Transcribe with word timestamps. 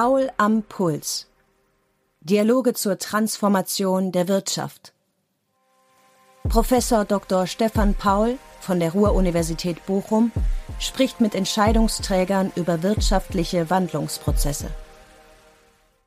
Paul 0.00 0.30
am 0.36 0.62
Puls. 0.62 1.26
Dialoge 2.20 2.72
zur 2.72 2.98
Transformation 2.98 4.12
der 4.12 4.28
Wirtschaft. 4.28 4.92
Professor 6.48 7.04
Dr. 7.04 7.48
Stefan 7.48 7.94
Paul 7.94 8.38
von 8.60 8.78
der 8.78 8.92
Ruhr-Universität 8.92 9.84
Bochum 9.86 10.30
spricht 10.78 11.20
mit 11.20 11.34
Entscheidungsträgern 11.34 12.52
über 12.54 12.84
wirtschaftliche 12.84 13.70
Wandlungsprozesse. 13.70 14.70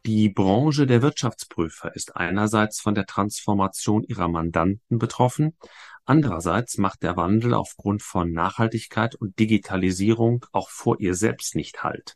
Die 0.05 0.30
Branche 0.30 0.88
der 0.88 1.02
Wirtschaftsprüfer 1.02 1.94
ist 1.94 2.16
einerseits 2.16 2.80
von 2.80 2.96
der 2.96 3.05
Transformation 3.05 4.04
ihrer 4.04 4.30
Mandanten 4.30 4.99
betroffen, 4.99 5.58
andererseits 6.05 6.77
macht 6.77 7.04
der 7.04 7.18
Wandel 7.18 7.54
aufgrund 7.54 8.04
von 8.04 8.32
Nachhaltigkeit 8.32 9.16
und 9.16 9.38
Digitalisierung 9.38 10.46
auch 10.54 10.70
vor 10.70 11.02
ihr 11.02 11.13
selbst 11.13 11.55
nicht 11.55 11.84
Halt. 11.84 12.16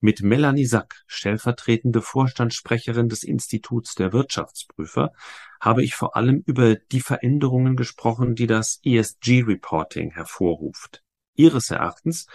Mit 0.00 0.22
Melanie 0.22 0.64
Sack, 0.64 1.02
stellvertretende 1.08 2.02
Vorstandssprecherin 2.02 3.08
des 3.08 3.24
Instituts 3.24 3.96
der 3.96 4.12
Wirtschaftsprüfer, 4.12 5.12
habe 5.60 5.82
ich 5.82 5.96
vor 5.96 6.14
allem 6.14 6.44
über 6.46 6.76
die 6.76 7.00
Veränderungen 7.00 7.74
gesprochen, 7.74 8.36
die 8.36 8.46
das 8.46 8.78
ESG-Reporting 8.84 10.12
hervorruft. 10.12 11.02
Ihres 11.34 11.70
Erachtens 11.70 12.28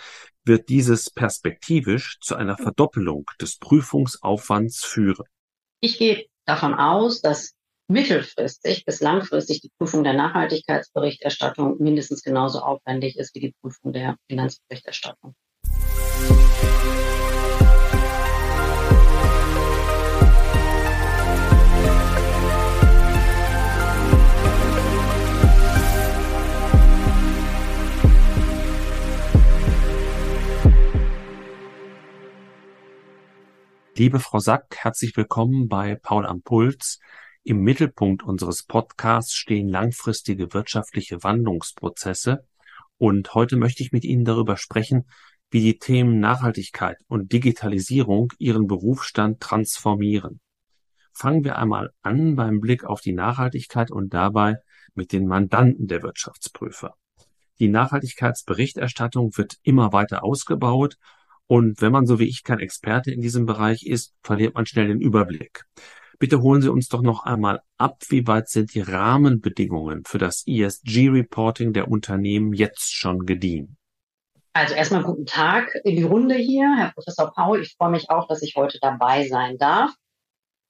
wird 0.44 0.68
dieses 0.68 1.10
perspektivisch 1.10 2.20
zu 2.20 2.36
einer 2.36 2.58
Verdoppelung 2.58 3.24
des 3.40 3.58
Prüfungsaufwands 3.60 4.84
führen. 4.84 5.26
Ich 5.80 5.98
gehe 5.98 6.26
davon 6.46 6.74
aus, 6.74 7.22
dass 7.22 7.54
mittelfristig 7.88 8.84
bis 8.84 9.00
langfristig 9.00 9.62
die 9.62 9.72
Prüfung 9.78 10.04
der 10.04 10.14
Nachhaltigkeitsberichterstattung 10.14 11.78
mindestens 11.80 12.24
genauso 12.24 12.60
aufwendig 12.60 13.18
ist 13.18 13.34
wie 13.36 13.40
die 13.40 13.56
Prüfung 13.62 13.94
der 13.94 14.18
Finanzberichterstattung. 14.28 15.34
Liebe 33.96 34.20
Frau 34.20 34.40
Sack, 34.40 34.76
herzlich 34.76 35.16
willkommen 35.16 35.68
bei 35.68 35.94
Paul 35.94 36.26
am 36.26 36.42
Puls. 36.42 36.98
Im 37.44 37.60
Mittelpunkt 37.60 38.24
unseres 38.24 38.64
Podcasts 38.64 39.36
stehen 39.36 39.68
langfristige 39.68 40.52
wirtschaftliche 40.52 41.24
Wandlungsprozesse. 41.24 42.44
Und 42.98 43.36
heute 43.36 43.56
möchte 43.56 43.84
ich 43.84 43.92
mit 43.92 44.04
Ihnen 44.04 44.26
darüber 44.26 44.58
sprechen, 44.58 45.04
wie 45.52 45.60
die 45.62 45.78
Themen 45.78 46.20
Nachhaltigkeit 46.20 46.98
und 47.08 47.32
Digitalisierung 47.34 48.34
Ihren 48.40 48.66
Berufsstand 48.66 49.42
transformieren. 49.42 50.40
Fangen 51.12 51.44
wir 51.44 51.60
einmal 51.60 51.92
an 52.02 52.36
beim 52.36 52.62
Blick 52.62 52.86
auf 52.86 53.00
die 53.00 53.14
Nachhaltigkeit 53.14 53.92
und 53.92 54.12
dabei 54.12 54.56
mit 54.96 55.12
den 55.12 55.28
Mandanten 55.28 55.86
der 55.86 56.02
Wirtschaftsprüfer. 56.02 56.96
Die 57.60 57.68
Nachhaltigkeitsberichterstattung 57.68 59.38
wird 59.38 59.58
immer 59.62 59.94
weiter 59.94 60.24
ausgebaut 60.24 60.98
und 61.48 61.82
wenn 61.82 61.92
man 61.92 62.06
so 62.06 62.20
wie 62.20 62.28
ich 62.28 62.44
kein 62.44 62.60
Experte 62.60 63.12
in 63.12 63.22
diesem 63.22 63.46
Bereich 63.46 63.86
ist, 63.86 64.14
verliert 64.24 64.56
man 64.56 64.66
schnell 64.66 64.88
den 64.88 65.02
Überblick. 65.02 65.66
Bitte 66.20 66.42
holen 66.42 66.62
Sie 66.62 66.72
uns 66.72 66.88
doch 66.88 67.02
noch 67.02 67.26
einmal 67.26 67.62
ab, 67.78 68.02
wie 68.08 68.26
weit 68.28 68.48
sind 68.48 68.74
die 68.74 68.82
Rahmenbedingungen 68.82 70.04
für 70.06 70.20
das 70.20 70.44
ESG-Reporting 70.48 71.74
der 71.74 71.90
Unternehmen 71.90 72.54
jetzt 72.54 72.94
schon 72.94 73.26
gediehen? 73.26 73.78
Also 74.54 74.76
erstmal 74.76 75.04
guten 75.04 75.26
Tag 75.26 75.76
in 75.84 75.96
die 75.96 76.04
Runde 76.04 76.36
hier, 76.36 76.74
Herr 76.78 76.92
Professor 76.94 77.34
Paul. 77.34 77.62
Ich 77.62 77.76
freue 77.76 77.92
mich 77.92 78.10
auch, 78.10 78.28
dass 78.28 78.44
ich 78.44 78.56
heute 78.56 78.78
dabei 78.80 79.28
sein 79.28 79.58
darf. 79.58 79.92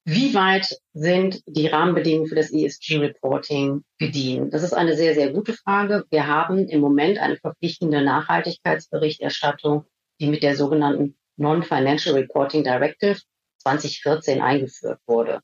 Wie 0.06 0.34
weit 0.34 0.76
sind 0.92 1.40
die 1.46 1.66
Rahmenbedingungen 1.66 2.28
für 2.28 2.34
das 2.34 2.50
ESG-Reporting 2.50 3.84
gediehen? 3.98 4.50
Das 4.50 4.62
ist 4.62 4.74
eine 4.74 4.96
sehr, 4.96 5.14
sehr 5.14 5.32
gute 5.32 5.52
Frage. 5.52 6.04
Wir 6.10 6.26
haben 6.26 6.68
im 6.68 6.80
Moment 6.80 7.18
eine 7.18 7.36
verpflichtende 7.36 8.02
Nachhaltigkeitsberichterstattung 8.02 9.84
die 10.24 10.30
mit 10.30 10.42
der 10.42 10.56
sogenannten 10.56 11.16
Non-Financial 11.36 12.14
Reporting 12.14 12.64
Directive 12.64 13.20
2014 13.58 14.40
eingeführt 14.40 15.00
wurde. 15.06 15.40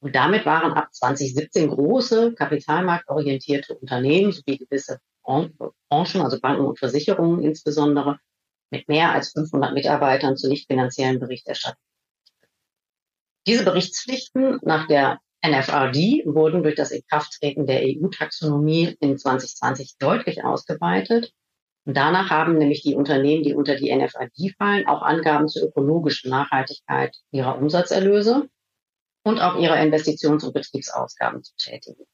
Und 0.00 0.14
damit 0.14 0.46
waren 0.46 0.72
ab 0.72 0.92
2017 0.92 1.68
große 1.68 2.34
kapitalmarktorientierte 2.34 3.74
Unternehmen 3.74 4.32
sowie 4.32 4.58
gewisse 4.58 5.00
Branchen, 5.24 6.22
also 6.22 6.40
Banken 6.40 6.66
und 6.66 6.78
Versicherungen 6.78 7.42
insbesondere, 7.42 8.18
mit 8.70 8.88
mehr 8.88 9.12
als 9.12 9.32
500 9.32 9.74
Mitarbeitern 9.74 10.36
zur 10.36 10.50
nicht 10.50 10.68
finanziellen 10.68 11.18
Berichterstattung. 11.18 11.82
Diese 13.46 13.64
Berichtspflichten 13.64 14.60
nach 14.62 14.86
der 14.86 15.18
NFRD 15.44 16.24
wurden 16.26 16.62
durch 16.62 16.76
das 16.76 16.92
Inkrafttreten 16.92 17.66
der 17.66 17.82
EU-Taxonomie 17.82 18.96
in 19.00 19.18
2020 19.18 19.96
deutlich 19.98 20.44
ausgeweitet 20.44 21.32
und 21.84 21.96
danach 21.96 22.30
haben 22.30 22.58
nämlich 22.58 22.82
die 22.82 22.94
Unternehmen, 22.94 23.42
die 23.42 23.54
unter 23.54 23.74
die 23.74 23.94
NFID 23.94 24.54
fallen, 24.56 24.86
auch 24.86 25.02
Angaben 25.02 25.48
zur 25.48 25.68
ökologischen 25.68 26.30
Nachhaltigkeit 26.30 27.16
ihrer 27.32 27.58
Umsatzerlöse 27.58 28.48
und 29.24 29.40
auch 29.40 29.58
ihrer 29.58 29.76
Investitions- 29.76 30.44
und 30.44 30.52
Betriebsausgaben 30.52 31.42
zu 31.42 31.54
tätigen. 31.56 32.04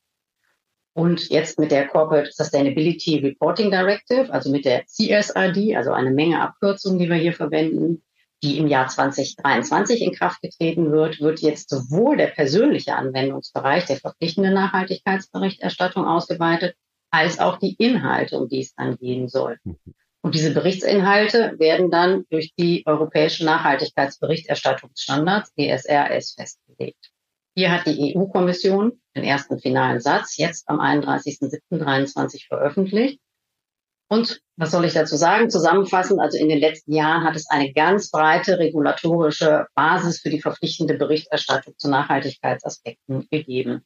Und 0.94 1.28
jetzt 1.28 1.58
mit 1.58 1.70
der 1.70 1.86
Corporate 1.86 2.32
Sustainability 2.32 3.18
Reporting 3.18 3.70
Directive, 3.70 4.32
also 4.32 4.50
mit 4.50 4.64
der 4.64 4.84
CSRD, 4.86 5.76
also 5.76 5.92
eine 5.92 6.10
Menge 6.10 6.40
Abkürzungen, 6.40 6.98
die 6.98 7.08
wir 7.08 7.16
hier 7.16 7.34
verwenden, 7.34 8.02
die 8.42 8.58
im 8.58 8.68
Jahr 8.68 8.88
2023 8.88 10.00
in 10.00 10.12
Kraft 10.12 10.40
getreten 10.42 10.90
wird, 10.90 11.20
wird 11.20 11.40
jetzt 11.40 11.70
sowohl 11.70 12.16
der 12.16 12.28
persönliche 12.28 12.96
Anwendungsbereich 12.96 13.84
der 13.84 13.96
verpflichtenden 13.96 14.54
Nachhaltigkeitsberichterstattung 14.54 16.04
ausgeweitet, 16.04 16.74
als 17.10 17.38
auch 17.38 17.58
die 17.58 17.74
Inhalte, 17.74 18.38
um 18.38 18.48
die 18.48 18.60
es 18.60 18.74
dann 18.74 18.96
gehen 18.96 19.28
soll. 19.28 19.58
Mhm. 19.64 19.76
Und 20.20 20.34
diese 20.34 20.52
Berichtsinhalte 20.52 21.54
werden 21.58 21.90
dann 21.90 22.26
durch 22.30 22.52
die 22.58 22.84
europäischen 22.86 23.46
Nachhaltigkeitsberichterstattungsstandards, 23.46 25.52
ESRS, 25.56 26.34
festgelegt. 26.34 27.12
Hier 27.54 27.72
hat 27.72 27.86
die 27.86 28.14
EU-Kommission 28.16 29.00
den 29.16 29.24
ersten 29.24 29.58
finalen 29.58 30.00
Satz 30.00 30.36
jetzt 30.36 30.68
am 30.68 30.80
31.07.23 30.80 32.46
veröffentlicht. 32.46 33.18
Und 34.10 34.40
was 34.56 34.70
soll 34.70 34.86
ich 34.86 34.94
dazu 34.94 35.16
sagen? 35.16 35.50
Zusammenfassend, 35.50 36.20
also 36.20 36.38
in 36.38 36.48
den 36.48 36.58
letzten 36.58 36.94
Jahren 36.94 37.24
hat 37.24 37.36
es 37.36 37.50
eine 37.50 37.72
ganz 37.72 38.10
breite 38.10 38.58
regulatorische 38.58 39.66
Basis 39.74 40.20
für 40.20 40.30
die 40.30 40.40
verpflichtende 40.40 40.94
Berichterstattung 40.94 41.74
zu 41.76 41.90
Nachhaltigkeitsaspekten 41.90 43.28
gegeben. 43.30 43.84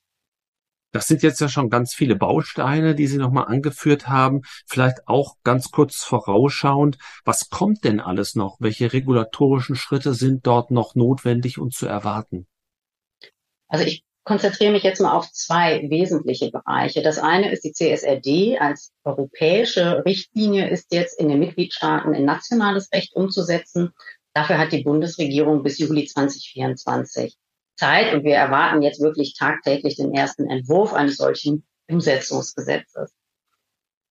Das 0.92 1.06
sind 1.06 1.22
jetzt 1.22 1.40
ja 1.40 1.48
schon 1.48 1.70
ganz 1.70 1.94
viele 1.94 2.16
Bausteine, 2.16 2.94
die 2.94 3.06
Sie 3.06 3.16
nochmal 3.16 3.46
angeführt 3.46 4.08
haben. 4.08 4.42
Vielleicht 4.66 5.08
auch 5.08 5.36
ganz 5.42 5.70
kurz 5.70 6.04
vorausschauend, 6.04 6.98
was 7.24 7.48
kommt 7.48 7.84
denn 7.84 7.98
alles 7.98 8.34
noch? 8.34 8.58
Welche 8.60 8.92
regulatorischen 8.92 9.74
Schritte 9.74 10.12
sind 10.12 10.46
dort 10.46 10.70
noch 10.70 10.94
notwendig 10.94 11.58
und 11.58 11.72
zu 11.72 11.86
erwarten? 11.86 12.46
Also 13.68 13.86
ich 13.86 14.04
konzentriere 14.24 14.72
mich 14.72 14.82
jetzt 14.82 15.00
mal 15.00 15.16
auf 15.16 15.32
zwei 15.32 15.88
wesentliche 15.88 16.50
Bereiche. 16.50 17.02
Das 17.02 17.18
eine 17.18 17.50
ist 17.50 17.64
die 17.64 17.72
CSRD 17.72 18.58
als 18.60 18.92
europäische 19.02 20.04
Richtlinie 20.04 20.68
ist 20.68 20.92
jetzt 20.92 21.18
in 21.18 21.28
den 21.28 21.38
Mitgliedstaaten 21.38 22.14
in 22.14 22.26
nationales 22.26 22.92
Recht 22.92 23.14
umzusetzen. 23.16 23.92
Dafür 24.34 24.58
hat 24.58 24.72
die 24.72 24.84
Bundesregierung 24.84 25.62
bis 25.62 25.78
Juli 25.78 26.06
2024 26.06 27.36
Zeit 27.82 28.14
und 28.14 28.22
wir 28.22 28.36
erwarten 28.36 28.80
jetzt 28.80 29.00
wirklich 29.00 29.34
tagtäglich 29.36 29.96
den 29.96 30.14
ersten 30.14 30.48
Entwurf 30.48 30.92
eines 30.92 31.16
solchen 31.16 31.64
Umsetzungsgesetzes. 31.90 33.12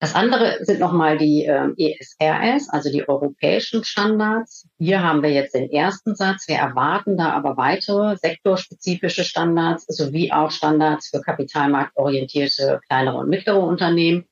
Das 0.02 0.14
andere 0.14 0.58
sind 0.66 0.80
nochmal 0.80 1.18
die 1.18 1.46
äh, 1.46 1.70
ESRS, 1.78 2.70
also 2.70 2.92
die 2.92 3.08
europäischen 3.08 3.86
Standards. 3.86 4.68
Hier 4.78 5.02
haben 5.04 5.24
wir 5.24 5.30
jetzt 5.30 5.56
den 5.56 5.72
ersten 5.72 6.16
Satz. 6.16 6.50
Wir 6.50 6.58
erwarten 6.58 7.16
da 7.16 7.32
aber 7.32 7.56
weitere 7.56 8.18
sektorspezifische 8.18 9.24
Standards 9.24 9.86
sowie 9.88 10.34
auch 10.34 10.52
Standards 10.52 11.08
für 11.10 11.22
kapitalmarktorientierte 11.22 12.82
kleinere 12.90 13.20
und 13.20 13.30
mittlere 13.30 13.62
Unternehmen. 13.62 14.26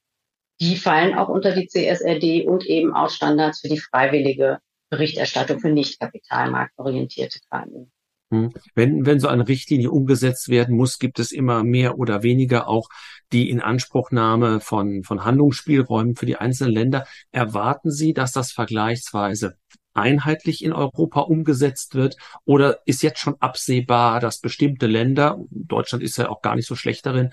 Die 0.60 0.76
fallen 0.76 1.16
auch 1.16 1.30
unter 1.30 1.54
die 1.56 1.68
CSRD 1.68 2.46
und 2.46 2.66
eben 2.66 2.94
auch 2.94 3.10
Standards 3.10 3.62
für 3.62 3.70
die 3.70 3.80
freiwillige 3.80 4.60
Berichterstattung 4.90 5.60
für 5.60 5.70
nicht 5.70 5.98
kapitalmarktorientierte 6.00 7.40
KMU. 7.50 7.88
Hm. 8.32 8.52
Wenn, 8.76 9.06
wenn 9.06 9.20
so 9.20 9.28
eine 9.28 9.48
Richtlinie 9.48 9.90
umgesetzt 9.90 10.50
werden 10.50 10.76
muss, 10.76 11.00
gibt 11.00 11.20
es 11.20 11.32
immer 11.32 11.64
mehr 11.64 11.98
oder 11.98 12.22
weniger 12.22 12.68
auch 12.68 12.88
die 13.32 13.50
Inanspruchnahme 13.50 14.60
von, 14.60 15.04
von 15.04 15.26
Handlungsspielräumen 15.26 16.16
für 16.16 16.28
die 16.28 16.36
einzelnen 16.38 16.74
Länder. 16.74 17.08
Erwarten 17.32 17.90
Sie, 17.92 18.14
dass 18.14 18.32
das 18.32 18.52
vergleichsweise 18.52 19.58
einheitlich 19.94 20.64
in 20.64 20.74
Europa 20.74 21.22
umgesetzt 21.22 21.96
wird? 21.96 22.18
Oder 22.46 22.80
ist 22.86 23.02
jetzt 23.02 23.20
schon 23.20 23.36
absehbar, 23.40 24.20
dass 24.20 24.40
bestimmte 24.40 24.88
Länder, 24.88 25.40
Deutschland 25.50 26.04
ist 26.04 26.18
ja 26.18 26.30
auch 26.30 26.42
gar 26.42 26.56
nicht 26.56 26.68
so 26.68 26.76
schlecht 26.76 27.06
darin, 27.06 27.32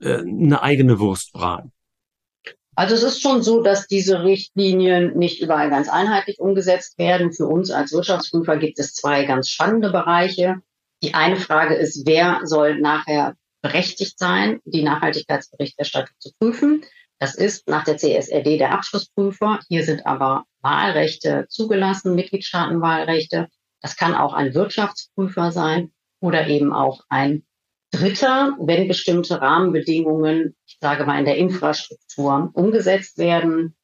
äh, 0.00 0.18
eine 0.18 0.62
eigene 0.62 1.00
Wurst 1.00 1.32
braten? 1.32 1.72
Also 2.76 2.94
es 2.94 3.02
ist 3.02 3.22
schon 3.22 3.42
so, 3.42 3.62
dass 3.62 3.86
diese 3.86 4.22
Richtlinien 4.22 5.16
nicht 5.16 5.40
überall 5.40 5.70
ganz 5.70 5.88
einheitlich 5.88 6.38
umgesetzt 6.38 6.98
werden. 6.98 7.32
Für 7.32 7.46
uns 7.46 7.70
als 7.70 7.92
Wirtschaftsprüfer 7.92 8.58
gibt 8.58 8.78
es 8.78 8.92
zwei 8.92 9.24
ganz 9.24 9.48
spannende 9.48 9.90
Bereiche. 9.90 10.56
Die 11.02 11.14
eine 11.14 11.36
Frage 11.36 11.74
ist, 11.74 12.06
wer 12.06 12.40
soll 12.44 12.78
nachher 12.78 13.34
berechtigt 13.62 14.18
sein, 14.18 14.60
die 14.66 14.82
Nachhaltigkeitsberichterstattung 14.82 16.14
zu 16.18 16.32
prüfen? 16.38 16.84
Das 17.18 17.34
ist 17.34 17.66
nach 17.66 17.84
der 17.84 17.96
CSRD 17.96 18.58
der 18.58 18.72
Abschlussprüfer. 18.72 19.60
Hier 19.68 19.82
sind 19.82 20.04
aber 20.04 20.44
Wahlrechte 20.60 21.46
zugelassen, 21.48 22.14
Mitgliedstaatenwahlrechte. 22.14 23.48
Das 23.80 23.96
kann 23.96 24.14
auch 24.14 24.34
ein 24.34 24.52
Wirtschaftsprüfer 24.52 25.50
sein 25.50 25.92
oder 26.20 26.46
eben 26.48 26.74
auch 26.74 27.00
ein 27.08 27.46
Dritter, 27.90 28.56
wenn 28.60 28.88
bestimmte 28.88 29.40
Rahmenbedingungen, 29.40 30.54
ich 30.66 30.78
sage 30.80 31.04
mal 31.04 31.18
in 31.18 31.24
der 31.24 31.36
Infrastruktur, 31.36 32.50
umgesetzt 32.52 33.18
werden. 33.18 33.76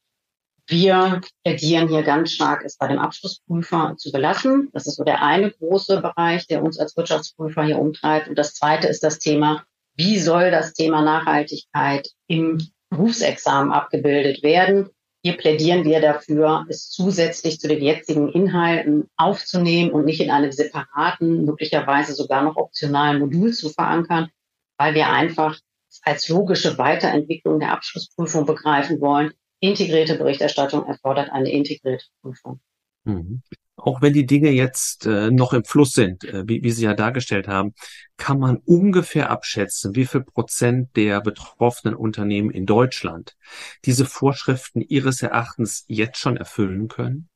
Wir 0.67 1.21
plädieren 1.43 1.89
hier 1.89 2.03
ganz 2.03 2.33
stark, 2.33 2.65
es 2.65 2.77
bei 2.77 2.89
dem 2.89 2.99
Abschlussprüfer 2.99 3.95
zu 3.97 4.13
belassen. 4.13 4.71
Das 4.73 4.87
ist 4.87 4.97
so 4.97 5.05
der 5.05 5.23
eine 5.23 5.51
große 5.51 6.01
Bereich, 6.01 6.47
der 6.47 6.63
uns 6.63 6.79
als 6.79 6.97
Wirtschaftsprüfer 6.97 7.65
hier 7.65 7.79
umtreibt. 7.79 8.29
Und 8.29 8.39
das 8.39 8.55
zweite 8.55 8.87
ist 8.87 9.03
das 9.03 9.19
Thema, 9.19 9.65
wie 9.95 10.19
soll 10.19 10.51
das 10.51 10.73
Thema 10.73 11.03
Nachhaltigkeit 11.03 12.09
im 12.27 12.59
Berufsexamen 12.91 13.73
abgebildet 13.73 14.43
werden? 14.43 14.91
Hier 15.25 15.37
plädieren 15.37 15.85
wir 15.85 16.01
dafür, 16.01 16.67
es 16.69 16.91
zusätzlich 16.91 17.61
zu 17.61 17.69
den 17.69 17.83
jetzigen 17.83 18.29
Inhalten 18.29 19.09
aufzunehmen 19.17 19.93
und 19.93 20.05
nicht 20.05 20.21
in 20.21 20.31
einem 20.31 20.51
separaten, 20.51 21.45
möglicherweise 21.45 22.13
sogar 22.13 22.43
noch 22.43 22.57
optionalen 22.57 23.21
Modul 23.21 23.53
zu 23.53 23.69
verankern, 23.69 24.31
weil 24.79 24.95
wir 24.95 25.11
einfach 25.11 25.59
als 26.03 26.29
logische 26.29 26.77
Weiterentwicklung 26.77 27.61
der 27.61 27.73
Abschlussprüfung 27.73 28.47
begreifen 28.47 29.01
wollen. 29.01 29.33
Integrierte 29.61 30.17
Berichterstattung 30.17 30.87
erfordert 30.87 31.31
eine 31.31 31.53
integrierte 31.53 32.07
Prüfung. 32.21 32.61
Mhm 33.05 33.43
auch 33.77 34.03
wenn 34.03 34.13
die 34.13 34.27
Dinge 34.27 34.51
jetzt 34.51 35.07
äh, 35.07 35.31
noch 35.31 35.53
im 35.53 35.65
Fluss 35.65 35.93
sind, 35.93 36.25
äh, 36.25 36.45
wie, 36.47 36.63
wie 36.63 36.71
Sie 36.71 36.85
ja 36.85 36.95
dargestellt 36.95 37.49
haben, 37.49 37.75
kann 38.17 38.39
man 38.39 38.59
ungefähr 38.59 39.31
abschätzen, 39.31 39.95
wie 39.97 40.07
viel 40.07 40.23
Prozent 40.23 40.95
der 40.97 41.21
betroffenen 41.21 41.97
Unternehmen 41.97 42.51
in 42.51 42.67
Deutschland 42.67 43.37
diese 43.85 44.05
Vorschriften 44.05 44.81
Ihres 44.81 45.23
Erachtens 45.23 45.85
jetzt 45.89 46.19
schon 46.19 46.37
erfüllen 46.37 46.89
können? 46.89 47.29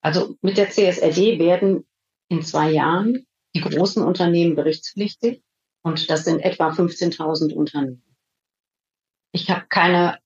Also 0.00 0.36
mit 0.40 0.56
der 0.56 0.70
CSRD 0.70 1.38
werden 1.38 1.86
in 2.28 2.42
zwei 2.42 2.70
Jahren 2.70 3.26
die 3.54 3.60
großen 3.60 4.02
Unternehmen 4.02 4.54
berichtspflichtig 4.54 5.42
und 5.82 6.08
das 6.08 6.24
sind 6.24 6.40
etwa 6.40 6.70
15.000 6.70 7.52
Unternehmen. 7.52 8.02
Ich 9.32 9.50
habe 9.50 9.66
keine 9.68 10.18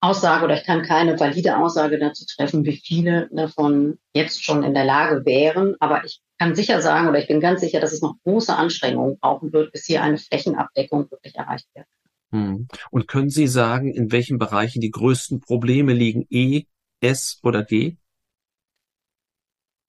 Aussage 0.00 0.44
oder 0.46 0.56
ich 0.56 0.64
kann 0.64 0.82
keine 0.82 1.18
valide 1.20 1.58
Aussage 1.58 1.98
dazu 1.98 2.24
treffen, 2.24 2.64
wie 2.64 2.76
viele 2.76 3.28
davon 3.32 3.98
jetzt 4.14 4.42
schon 4.42 4.62
in 4.62 4.72
der 4.72 4.84
Lage 4.84 5.26
wären. 5.26 5.76
Aber 5.78 6.04
ich 6.04 6.20
kann 6.38 6.54
sicher 6.54 6.80
sagen 6.80 7.08
oder 7.08 7.18
ich 7.18 7.28
bin 7.28 7.40
ganz 7.40 7.60
sicher, 7.60 7.80
dass 7.80 7.92
es 7.92 8.00
noch 8.00 8.14
große 8.24 8.56
Anstrengungen 8.56 9.18
brauchen 9.18 9.52
wird, 9.52 9.72
bis 9.72 9.84
hier 9.84 10.02
eine 10.02 10.16
Flächenabdeckung 10.16 11.10
wirklich 11.10 11.34
erreicht 11.36 11.66
wird. 11.74 11.86
Hm. 12.32 12.68
Und 12.90 13.08
können 13.08 13.28
Sie 13.28 13.46
sagen, 13.46 13.92
in 13.92 14.10
welchen 14.10 14.38
Bereichen 14.38 14.80
die 14.80 14.90
größten 14.90 15.40
Probleme 15.40 15.92
liegen? 15.92 16.26
E, 16.30 16.64
S 17.00 17.38
oder 17.42 17.62
D? 17.62 17.96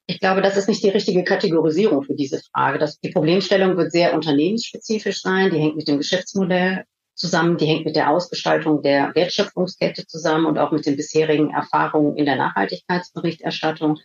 Ich 0.07 0.19
glaube, 0.19 0.41
das 0.41 0.57
ist 0.57 0.67
nicht 0.67 0.83
die 0.83 0.89
richtige 0.89 1.23
Kategorisierung 1.23 2.03
für 2.03 2.15
diese 2.15 2.41
Frage. 2.51 2.79
Das, 2.79 2.99
die 2.99 3.11
Problemstellung 3.11 3.77
wird 3.77 3.93
sehr 3.93 4.13
unternehmensspezifisch 4.13 5.21
sein. 5.21 5.51
Die 5.51 5.59
hängt 5.59 5.77
mit 5.77 5.87
dem 5.87 5.99
Geschäftsmodell 5.99 6.83
zusammen, 7.15 7.57
die 7.57 7.65
hängt 7.65 7.85
mit 7.85 7.95
der 7.95 8.09
Ausgestaltung 8.09 8.81
der 8.81 9.13
Wertschöpfungskette 9.15 10.07
zusammen 10.07 10.45
und 10.45 10.57
auch 10.57 10.71
mit 10.71 10.85
den 10.85 10.97
bisherigen 10.97 11.51
Erfahrungen 11.51 12.17
in 12.17 12.25
der 12.25 12.35
Nachhaltigkeitsberichterstattung. 12.35 13.99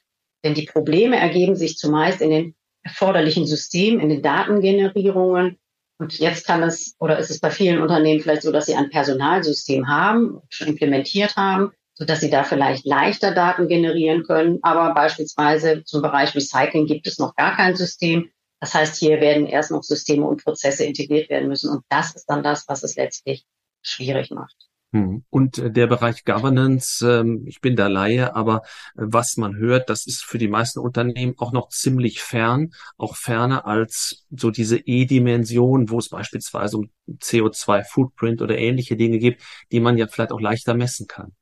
Denn 0.44 0.54
die 0.54 0.66
Probleme 0.66 1.16
ergeben 1.16 1.56
sich 1.56 1.76
zumeist 1.76 2.20
in 2.20 2.30
den 2.30 2.54
erforderlichen 2.82 3.46
Systemen, 3.46 4.00
in 4.00 4.08
den 4.08 4.22
Datengenerierungen. 4.22 5.58
Und 5.98 6.18
jetzt 6.18 6.46
kann 6.46 6.62
es, 6.62 6.94
oder 6.98 7.18
ist 7.18 7.30
es 7.30 7.40
bei 7.40 7.50
vielen 7.50 7.80
Unternehmen 7.80 8.20
vielleicht 8.20 8.42
so, 8.42 8.52
dass 8.52 8.66
sie 8.66 8.74
ein 8.74 8.90
Personalsystem 8.90 9.88
haben, 9.88 10.40
schon 10.50 10.68
implementiert 10.68 11.36
haben, 11.36 11.72
so 11.94 12.04
dass 12.04 12.20
sie 12.20 12.30
da 12.30 12.44
vielleicht 12.44 12.84
leichter 12.84 13.32
Daten 13.32 13.66
generieren 13.66 14.24
können. 14.24 14.58
Aber 14.62 14.92
beispielsweise 14.92 15.82
zum 15.84 16.02
Bereich 16.02 16.34
Recycling 16.34 16.86
gibt 16.86 17.06
es 17.06 17.18
noch 17.18 17.34
gar 17.34 17.56
kein 17.56 17.74
System. 17.74 18.30
Das 18.60 18.74
heißt, 18.74 18.96
hier 18.96 19.20
werden 19.20 19.46
erst 19.46 19.70
noch 19.70 19.82
Systeme 19.82 20.26
und 20.26 20.42
Prozesse 20.42 20.84
integriert 20.84 21.28
werden 21.28 21.48
müssen. 21.48 21.70
Und 21.70 21.84
das 21.88 22.14
ist 22.14 22.26
dann 22.26 22.42
das, 22.42 22.64
was 22.68 22.82
es 22.82 22.96
letztlich 22.96 23.44
schwierig 23.82 24.30
macht. 24.30 24.56
Hm. 24.92 25.24
Und 25.30 25.58
äh, 25.58 25.70
der 25.70 25.88
Bereich 25.88 26.24
Governance, 26.24 27.06
ähm, 27.06 27.44
ich 27.46 27.60
bin 27.60 27.76
da 27.76 27.88
Laie, 27.88 28.34
aber 28.34 28.62
äh, 28.96 29.02
was 29.02 29.36
man 29.36 29.56
hört, 29.56 29.90
das 29.90 30.06
ist 30.06 30.24
für 30.24 30.38
die 30.38 30.48
meisten 30.48 30.78
Unternehmen 30.78 31.34
auch 31.38 31.52
noch 31.52 31.68
ziemlich 31.68 32.20
fern, 32.20 32.72
auch 32.96 33.16
ferner 33.16 33.66
als 33.66 34.24
so 34.30 34.50
diese 34.50 34.78
E-Dimension, 34.78 35.90
wo 35.90 35.98
es 35.98 36.08
beispielsweise 36.08 36.78
um 36.78 36.90
CO2-Footprint 37.08 38.42
oder 38.42 38.56
ähnliche 38.56 38.96
Dinge 38.96 39.18
gibt, 39.18 39.42
die 39.72 39.80
man 39.80 39.98
ja 39.98 40.06
vielleicht 40.06 40.32
auch 40.32 40.40
leichter 40.40 40.74
messen 40.74 41.06
kann. 41.06 41.34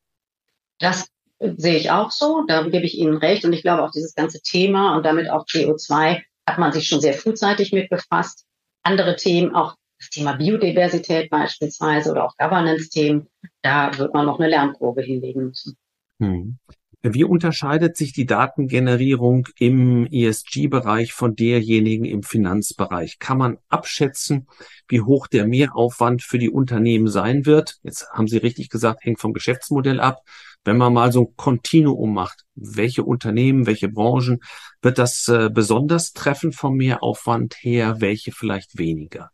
Das 0.79 1.07
sehe 1.39 1.77
ich 1.77 1.91
auch 1.91 2.11
so, 2.11 2.45
da 2.49 2.63
gebe 2.63 2.87
ich 2.87 2.97
Ihnen 2.97 3.17
recht. 3.17 3.45
Und 3.45 3.53
ich 3.53 3.63
glaube 3.63 3.83
auch 3.83 3.91
dieses 3.91 4.15
ganze 4.15 4.41
Thema 4.41 4.97
und 4.97 5.05
damit 5.05 5.29
auch 5.31 5.45
CO2 5.45 6.23
hat 6.47 6.59
man 6.59 6.73
sich 6.73 6.87
schon 6.87 7.01
sehr 7.01 7.15
frühzeitig 7.15 7.73
mit 7.73 7.89
befasst. 7.89 8.45
Andere 8.83 9.17
Themen, 9.17 9.55
auch 9.55 9.77
das 9.99 10.11
Thema 10.11 10.35
Biodiversität 10.35 11.31
beispielsweise 11.31 12.11
oder 12.11 12.25
auch 12.25 12.37
Governance-Themen, 12.37 13.29
da 13.63 13.97
wird 13.97 14.13
man 14.13 14.27
noch 14.27 14.39
eine 14.39 14.49
Lernkurve 14.49 15.03
hinlegen 15.03 15.47
müssen. 15.47 15.77
Hm. 16.21 16.59
Wie 17.07 17.25
unterscheidet 17.25 17.99
sich 17.99 18.15
die 18.15 18.25
Datengenerierung 18.25 19.47
im 19.59 20.07
ESG-Bereich 20.07 21.13
von 21.13 21.37
derjenigen 21.37 22.07
im 22.07 22.23
Finanzbereich? 22.23 23.19
Kann 23.19 23.37
man 23.37 23.59
abschätzen, 23.69 24.47
wie 24.89 25.03
hoch 25.03 25.27
der 25.27 25.47
Mehraufwand 25.47 26.23
für 26.23 26.39
die 26.39 26.49
Unternehmen 26.49 27.09
sein 27.09 27.45
wird? 27.45 27.77
Jetzt 27.83 28.09
haben 28.11 28.27
Sie 28.27 28.39
richtig 28.39 28.71
gesagt, 28.71 29.05
hängt 29.05 29.21
vom 29.21 29.35
Geschäftsmodell 29.35 30.01
ab. 30.01 30.23
Wenn 30.65 30.77
man 30.77 30.93
mal 30.93 31.13
so 31.13 31.23
ein 31.23 31.37
Kontinuum 31.37 32.15
macht, 32.15 32.45
welche 32.55 33.05
Unternehmen, 33.05 33.67
welche 33.67 33.89
Branchen, 33.89 34.41
wird 34.83 34.99
das 34.99 35.29
äh, 35.29 35.51
besonders 35.53 36.13
treffen 36.13 36.53
vom 36.53 36.77
Mehraufwand 36.77 37.57
her, 37.61 38.01
welche 38.01 38.33
vielleicht 38.33 38.79
weniger? 38.79 39.31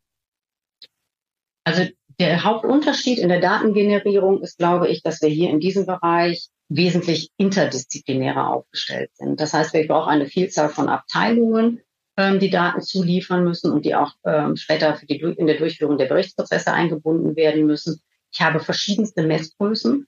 Also 1.65 1.87
der 2.19 2.45
Hauptunterschied 2.45 3.19
in 3.19 3.29
der 3.29 3.41
Datengenerierung 3.41 4.43
ist, 4.43 4.59
glaube 4.59 4.89
ich, 4.89 5.03
dass 5.03 5.23
wir 5.23 5.29
hier 5.29 5.51
in 5.51 5.61
diesem 5.61 5.87
Bereich 5.87 6.49
wesentlich 6.69 7.31
interdisziplinärer 7.37 8.49
aufgestellt 8.49 9.11
sind. 9.15 9.41
Das 9.41 9.53
heißt, 9.53 9.73
wir 9.75 9.87
brauchen 9.87 10.11
eine 10.11 10.27
Vielzahl 10.27 10.69
von 10.69 10.89
Abteilungen, 10.89 11.81
ähm, 12.17 12.39
die 12.39 12.51
Daten 12.51 12.81
zuliefern 12.81 13.45
müssen 13.45 13.73
und 13.73 13.85
die 13.85 13.95
auch 13.95 14.13
ähm, 14.25 14.57
später 14.57 14.95
für 14.97 15.07
die, 15.07 15.19
in 15.19 15.47
der 15.47 15.59
Durchführung 15.59 15.99
der 15.99 16.07
Berichtsprozesse 16.07 16.73
eingebunden 16.73 17.37
werden 17.37 17.67
müssen. 17.67 18.01
Ich 18.33 18.41
habe 18.41 18.61
verschiedenste 18.61 19.23
Messgrößen, 19.23 20.07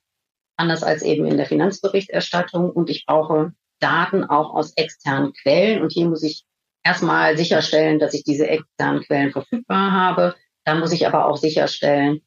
anders 0.63 0.83
als 0.83 1.03
eben 1.03 1.27
in 1.27 1.37
der 1.37 1.47
Finanzberichterstattung. 1.47 2.71
Und 2.71 2.89
ich 2.89 3.05
brauche 3.07 3.53
Daten 3.81 4.25
auch 4.25 4.55
aus 4.55 4.73
externen 4.77 5.33
Quellen. 5.35 5.83
Und 5.83 5.93
hier 5.93 6.07
muss 6.07 6.23
ich 6.23 6.45
erstmal 6.85 7.37
sicherstellen, 7.37 7.99
dass 7.99 8.15
ich 8.15 8.25
diese 8.25 8.47
externen 8.47 9.03
Quellen 9.03 9.33
verfügbar 9.33 9.93
habe. 9.93 10.35
Da 10.65 10.77
muss 10.77 10.93
ich 10.93 11.07
aber 11.07 11.27
auch 11.27 11.37
sicherstellen, 11.37 12.21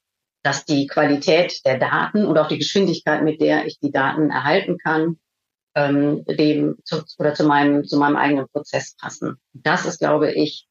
dass 0.43 0.65
die 0.65 0.85
Qualität 0.87 1.65
der 1.65 1.79
Daten 1.79 2.25
und 2.25 2.37
auch 2.37 2.47
die 2.47 2.59
Geschwindigkeit, 2.59 3.23
mit 3.23 3.41
der 3.41 3.65
ich 3.65 3.79
die 3.79 3.91
Daten 3.91 4.29
erhalten 4.29 4.77
kann, 4.77 5.17
ähm, 5.75 6.23
dem 6.25 6.77
zu, 6.83 7.03
oder 7.17 7.33
zu 7.33 7.45
meinem, 7.45 7.85
zu 7.85 7.97
meinem 7.97 8.15
eigenen 8.15 8.47
Prozess 8.49 8.95
passen. 8.95 9.37
Das 9.53 9.85
ist, 9.85 9.99
glaube 9.99 10.31
ich, 10.31 10.67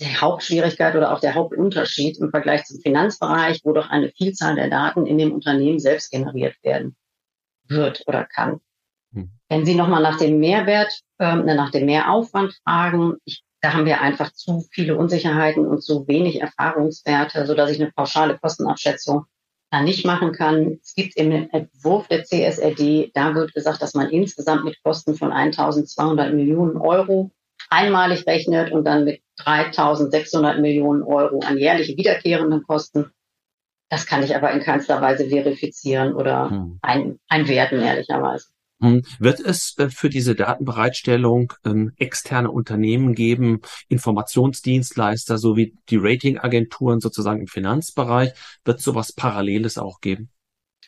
die 0.00 0.16
Hauptschwierigkeit 0.16 0.96
oder 0.96 1.12
auch 1.12 1.20
der 1.20 1.34
Hauptunterschied 1.34 2.18
im 2.18 2.30
Vergleich 2.30 2.64
zum 2.64 2.80
Finanzbereich, 2.80 3.60
wo 3.64 3.72
doch 3.72 3.90
eine 3.90 4.10
Vielzahl 4.10 4.56
der 4.56 4.68
Daten 4.68 5.06
in 5.06 5.18
dem 5.18 5.32
Unternehmen 5.32 5.78
selbst 5.78 6.10
generiert 6.10 6.56
werden 6.62 6.96
wird 7.68 8.02
oder 8.06 8.24
kann. 8.24 8.60
Hm. 9.12 9.30
Wenn 9.48 9.64
Sie 9.64 9.74
nochmal 9.74 10.02
nach 10.02 10.18
dem 10.18 10.38
Mehrwert, 10.40 11.00
ähm, 11.18 11.46
nach 11.46 11.70
dem 11.70 11.86
Mehraufwand 11.86 12.54
fragen, 12.64 13.14
ich 13.24 13.44
da 13.64 13.72
haben 13.72 13.86
wir 13.86 14.02
einfach 14.02 14.30
zu 14.34 14.62
viele 14.72 14.94
Unsicherheiten 14.94 15.66
und 15.66 15.82
zu 15.82 16.06
wenig 16.06 16.38
Erfahrungswerte, 16.38 17.46
so 17.46 17.54
dass 17.54 17.70
ich 17.70 17.80
eine 17.80 17.90
pauschale 17.90 18.36
Kostenabschätzung 18.36 19.24
da 19.70 19.80
nicht 19.80 20.04
machen 20.04 20.32
kann. 20.32 20.78
Es 20.82 20.94
gibt 20.94 21.16
im 21.16 21.32
Entwurf 21.32 22.06
der 22.08 22.24
CSRD, 22.24 23.10
da 23.14 23.34
wird 23.34 23.54
gesagt, 23.54 23.80
dass 23.80 23.94
man 23.94 24.10
insgesamt 24.10 24.64
mit 24.64 24.82
Kosten 24.82 25.14
von 25.14 25.32
1.200 25.32 26.32
Millionen 26.32 26.76
Euro 26.76 27.30
einmalig 27.70 28.26
rechnet 28.26 28.72
und 28.72 28.84
dann 28.84 29.04
mit 29.04 29.20
3.600 29.40 30.60
Millionen 30.60 31.02
Euro 31.02 31.40
an 31.40 31.58
jährliche 31.58 31.96
wiederkehrenden 31.96 32.62
Kosten. 32.62 33.10
Das 33.90 34.06
kann 34.06 34.22
ich 34.22 34.34
aber 34.34 34.50
in 34.52 34.60
keinster 34.60 35.00
Weise 35.00 35.28
verifizieren 35.28 36.14
oder 36.14 36.50
hm. 36.50 36.78
ein, 36.82 37.18
einwerten, 37.28 37.80
ehrlicherweise. 37.80 38.46
Hm. 38.80 39.02
Wird 39.18 39.40
es 39.40 39.78
äh, 39.78 39.88
für 39.88 40.08
diese 40.08 40.34
Datenbereitstellung 40.34 41.52
ähm, 41.64 41.92
externe 41.96 42.50
Unternehmen 42.50 43.14
geben, 43.14 43.60
Informationsdienstleister 43.88 45.38
sowie 45.38 45.76
die 45.88 45.96
Ratingagenturen 45.96 47.00
sozusagen 47.00 47.40
im 47.40 47.46
Finanzbereich? 47.46 48.32
Wird 48.64 48.80
sowas 48.80 49.12
Paralleles 49.12 49.78
auch 49.78 50.00
geben? 50.00 50.30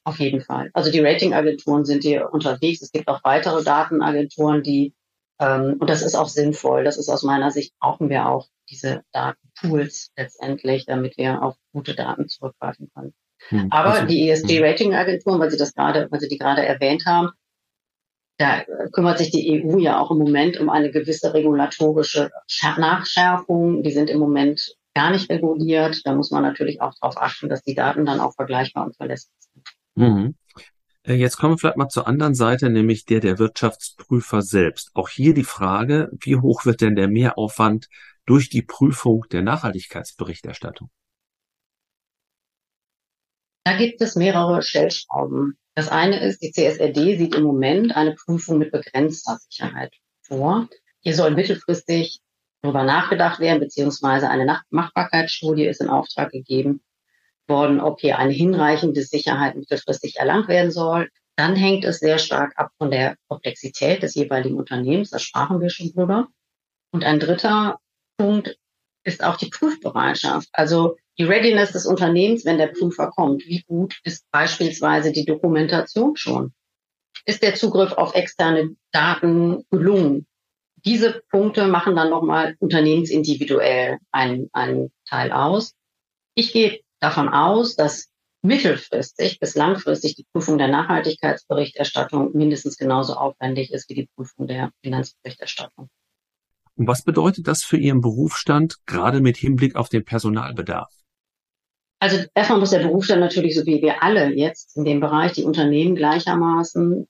Auf 0.04 0.20
jeden 0.20 0.40
Fall. 0.40 0.70
Also 0.72 0.90
die 0.90 1.00
Ratingagenturen 1.00 1.84
sind 1.84 2.04
hier 2.04 2.32
unterwegs. 2.32 2.82
Es 2.82 2.92
gibt 2.92 3.08
auch 3.08 3.24
weitere 3.24 3.64
Datenagenturen, 3.64 4.62
die, 4.62 4.94
und 5.38 5.90
das 5.90 6.02
ist 6.02 6.14
auch 6.14 6.28
sinnvoll. 6.28 6.84
Das 6.84 6.96
ist 6.96 7.08
aus 7.08 7.22
meiner 7.22 7.50
Sicht, 7.50 7.74
brauchen 7.78 8.08
wir 8.08 8.28
auch 8.28 8.48
diese 8.70 9.02
Datenpools 9.12 10.12
letztendlich, 10.16 10.86
damit 10.86 11.16
wir 11.18 11.42
auf 11.42 11.56
gute 11.72 11.94
Daten 11.94 12.28
zurückgreifen 12.28 12.90
können. 12.94 13.14
Hm, 13.48 13.68
Aber 13.70 13.90
also, 13.90 14.06
die 14.06 14.28
ESG-Ratingagenturen, 14.30 15.38
weil 15.38 15.50
Sie 15.50 15.58
das 15.58 15.74
gerade, 15.74 16.08
weil 16.10 16.20
Sie 16.20 16.28
die 16.28 16.38
gerade 16.38 16.64
erwähnt 16.64 17.04
haben, 17.06 17.30
da 18.38 18.64
kümmert 18.92 19.18
sich 19.18 19.30
die 19.30 19.64
EU 19.64 19.78
ja 19.78 19.98
auch 19.98 20.10
im 20.10 20.18
Moment 20.18 20.58
um 20.58 20.68
eine 20.68 20.90
gewisse 20.90 21.32
regulatorische 21.32 22.30
Nachschärfung. 22.76 23.82
Die 23.82 23.92
sind 23.92 24.10
im 24.10 24.18
Moment 24.18 24.76
gar 24.94 25.10
nicht 25.10 25.30
reguliert. 25.30 26.02
Da 26.04 26.14
muss 26.14 26.30
man 26.30 26.42
natürlich 26.42 26.80
auch 26.80 26.92
darauf 27.00 27.16
achten, 27.16 27.48
dass 27.48 27.62
die 27.62 27.74
Daten 27.74 28.04
dann 28.04 28.20
auch 28.20 28.34
vergleichbar 28.34 28.86
und 28.86 28.96
verlässlich 28.96 29.34
sind. 29.38 29.66
Mhm. 29.94 30.34
Äh, 31.06 31.14
jetzt 31.14 31.36
kommen 31.36 31.54
wir 31.54 31.58
vielleicht 31.58 31.76
mal 31.76 31.88
zur 31.88 32.08
anderen 32.08 32.34
Seite, 32.34 32.68
nämlich 32.68 33.04
der 33.04 33.20
der 33.20 33.38
Wirtschaftsprüfer 33.38 34.42
selbst. 34.42 34.90
Auch 34.94 35.08
hier 35.08 35.34
die 35.34 35.44
Frage, 35.44 36.10
wie 36.20 36.36
hoch 36.36 36.66
wird 36.66 36.80
denn 36.80 36.96
der 36.96 37.08
Mehraufwand 37.08 37.88
durch 38.26 38.50
die 38.50 38.62
Prüfung 38.62 39.24
der 39.30 39.42
Nachhaltigkeitsberichterstattung? 39.42 40.90
Da 43.64 43.76
gibt 43.76 44.00
es 44.00 44.16
mehrere 44.16 44.62
Stellschrauben. 44.62 45.58
Das 45.74 45.88
eine 45.88 46.20
ist, 46.20 46.42
die 46.42 46.52
CSRD 46.52 47.18
sieht 47.18 47.34
im 47.34 47.42
Moment 47.42 47.94
eine 47.94 48.14
Prüfung 48.14 48.58
mit 48.58 48.72
begrenzter 48.72 49.38
Sicherheit 49.48 49.94
vor. 50.22 50.68
Hier 51.00 51.14
soll 51.14 51.32
mittelfristig 51.32 52.20
darüber 52.62 52.84
nachgedacht 52.84 53.38
werden, 53.38 53.60
beziehungsweise 53.60 54.28
eine 54.28 54.62
Machbarkeitsstudie 54.70 55.66
ist 55.66 55.80
in 55.80 55.88
Auftrag 55.88 56.30
gegeben 56.30 56.80
worden, 57.48 57.80
ob 57.80 58.00
hier 58.00 58.18
eine 58.18 58.32
hinreichende 58.32 59.02
Sicherheit 59.02 59.56
mittelfristig 59.56 60.16
erlangt 60.16 60.48
werden 60.48 60.70
soll. 60.70 61.10
Dann 61.36 61.54
hängt 61.54 61.84
es 61.84 61.98
sehr 61.98 62.18
stark 62.18 62.54
ab 62.56 62.70
von 62.78 62.90
der 62.90 63.16
Komplexität 63.28 64.02
des 64.02 64.14
jeweiligen 64.14 64.56
Unternehmens. 64.56 65.10
Da 65.10 65.18
sprachen 65.18 65.60
wir 65.60 65.70
schon 65.70 65.92
drüber. 65.92 66.28
Und 66.92 67.04
ein 67.04 67.20
dritter 67.20 67.78
Punkt 68.16 68.56
ist 69.04 69.22
auch 69.22 69.36
die 69.36 69.50
Prüfbereitschaft. 69.50 70.48
Also 70.52 70.96
die 71.18 71.24
Readiness 71.24 71.72
des 71.72 71.86
Unternehmens, 71.86 72.44
wenn 72.44 72.58
der 72.58 72.68
Prüfer 72.68 73.10
kommt. 73.10 73.44
Wie 73.46 73.62
gut 73.62 73.98
ist 74.04 74.30
beispielsweise 74.30 75.12
die 75.12 75.24
Dokumentation 75.24 76.16
schon? 76.16 76.52
Ist 77.24 77.42
der 77.42 77.54
Zugriff 77.54 77.92
auf 77.92 78.14
externe 78.14 78.76
Daten 78.92 79.64
gelungen? 79.70 80.26
Diese 80.84 81.22
Punkte 81.30 81.66
machen 81.66 81.96
dann 81.96 82.10
nochmal 82.10 82.56
unternehmensindividuell 82.60 83.98
einen, 84.12 84.48
einen 84.52 84.92
Teil 85.08 85.32
aus. 85.32 85.74
Ich 86.34 86.52
gehe 86.52 86.80
davon 87.06 87.28
aus, 87.28 87.76
dass 87.76 88.08
mittelfristig 88.42 89.38
bis 89.38 89.54
langfristig 89.54 90.16
die 90.16 90.26
Prüfung 90.32 90.58
der 90.58 90.68
Nachhaltigkeitsberichterstattung 90.68 92.32
mindestens 92.34 92.76
genauso 92.76 93.14
aufwendig 93.14 93.72
ist 93.72 93.88
wie 93.88 93.94
die 93.94 94.08
Prüfung 94.14 94.46
der 94.46 94.70
Finanzberichterstattung. 94.82 95.88
Und 96.76 96.86
was 96.86 97.02
bedeutet 97.02 97.46
das 97.46 97.62
für 97.62 97.78
Ihren 97.78 98.00
Berufsstand, 98.00 98.76
gerade 98.86 99.20
mit 99.20 99.36
Hinblick 99.36 99.76
auf 99.76 99.88
den 99.88 100.04
Personalbedarf? 100.04 100.92
Also 101.98 102.24
erstmal 102.34 102.58
muss 102.58 102.70
der 102.70 102.80
Berufsstand 102.80 103.20
natürlich, 103.20 103.56
so 103.56 103.64
wie 103.64 103.80
wir 103.80 104.02
alle 104.02 104.34
jetzt 104.34 104.76
in 104.76 104.84
dem 104.84 105.00
Bereich, 105.00 105.32
die 105.32 105.44
Unternehmen 105.44 105.94
gleichermaßen 105.94 107.06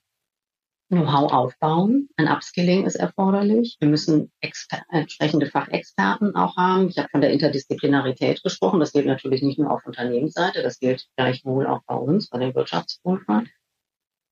Know-how 0.89 1.31
aufbauen. 1.33 2.07
Ein 2.15 2.29
Upskilling 2.29 2.85
ist 2.85 2.95
erforderlich. 2.95 3.75
Wir 3.79 3.89
müssen 3.89 4.31
entsprechende 4.39 5.47
Fachexperten 5.47 6.35
auch 6.35 6.55
haben. 6.55 6.87
Ich 6.87 6.97
habe 6.97 7.09
von 7.09 7.19
der 7.21 7.31
Interdisziplinarität 7.31 8.41
gesprochen. 8.41 8.79
Das 8.79 8.93
gilt 8.93 9.05
natürlich 9.05 9.41
nicht 9.41 9.59
nur 9.59 9.69
auf 9.69 9.85
Unternehmensseite, 9.85 10.63
das 10.63 10.79
gilt 10.79 11.07
gleichwohl 11.17 11.67
auch 11.67 11.81
bei 11.85 11.95
uns, 11.95 12.29
bei 12.29 12.39
den 12.39 12.55
Wirtschaftsprüfern. 12.55 13.49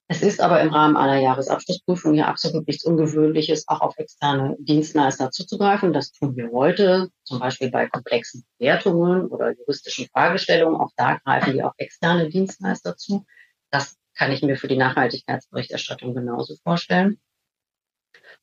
Es 0.07 0.21
ist 0.21 0.39
aber 0.39 0.61
im 0.61 0.69
Rahmen 0.69 0.97
einer 0.97 1.19
Jahresabschlussprüfung 1.19 2.13
ja 2.13 2.27
absolut 2.27 2.67
nichts 2.67 2.85
Ungewöhnliches, 2.85 3.67
auch 3.67 3.81
auf 3.81 3.97
externe 3.97 4.55
Dienstleister 4.59 5.31
zuzugreifen. 5.31 5.93
Das 5.93 6.11
tun 6.11 6.35
wir 6.35 6.51
heute, 6.51 7.09
zum 7.23 7.39
Beispiel 7.39 7.71
bei 7.71 7.87
komplexen 7.87 8.45
Bewertungen 8.59 9.25
oder 9.27 9.53
juristischen 9.57 10.07
Fragestellungen. 10.13 10.79
Auch 10.79 10.91
da 10.95 11.17
greifen 11.17 11.55
wir 11.55 11.67
auf 11.67 11.73
externe 11.77 12.29
Dienstleister 12.29 12.95
zu. 12.95 13.25
Das 13.71 13.97
kann 14.15 14.31
ich 14.31 14.41
mir 14.41 14.57
für 14.57 14.67
die 14.67 14.77
Nachhaltigkeitsberichterstattung 14.77 16.15
genauso 16.15 16.55
vorstellen. 16.63 17.19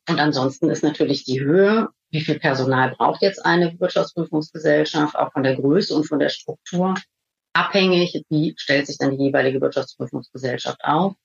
Und 0.07 0.19
ansonsten 0.19 0.69
ist 0.69 0.83
natürlich 0.83 1.23
die 1.23 1.41
Höhe, 1.41 1.89
wie 2.09 2.21
viel 2.21 2.39
Personal 2.39 2.95
braucht 2.95 3.21
jetzt 3.21 3.45
eine 3.45 3.79
Wirtschaftsprüfungsgesellschaft, 3.79 5.15
auch 5.15 5.31
von 5.31 5.43
der 5.43 5.55
Größe 5.55 5.95
und 5.95 6.05
von 6.05 6.19
der 6.19 6.29
Struktur 6.29 6.95
abhängig, 7.53 8.23
wie 8.29 8.53
stellt 8.57 8.87
sich 8.87 8.97
dann 8.97 9.17
die 9.17 9.25
jeweilige 9.25 9.61
Wirtschaftsprüfungsgesellschaft 9.61 10.83
auf. 10.83 11.15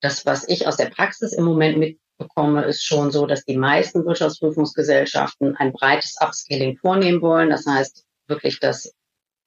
Das, 0.00 0.26
was 0.26 0.48
ich 0.48 0.66
aus 0.66 0.76
der 0.76 0.90
Praxis 0.90 1.32
im 1.32 1.44
Moment 1.44 1.78
mitbekomme, 1.78 2.64
ist 2.64 2.84
schon 2.84 3.10
so, 3.10 3.26
dass 3.26 3.44
die 3.44 3.56
meisten 3.56 4.04
Wirtschaftsprüfungsgesellschaften 4.04 5.56
ein 5.56 5.72
breites 5.72 6.16
Upscaling 6.20 6.76
vornehmen 6.76 7.22
wollen. 7.22 7.50
Das 7.50 7.66
heißt 7.66 8.04
wirklich, 8.26 8.60
dass 8.60 8.94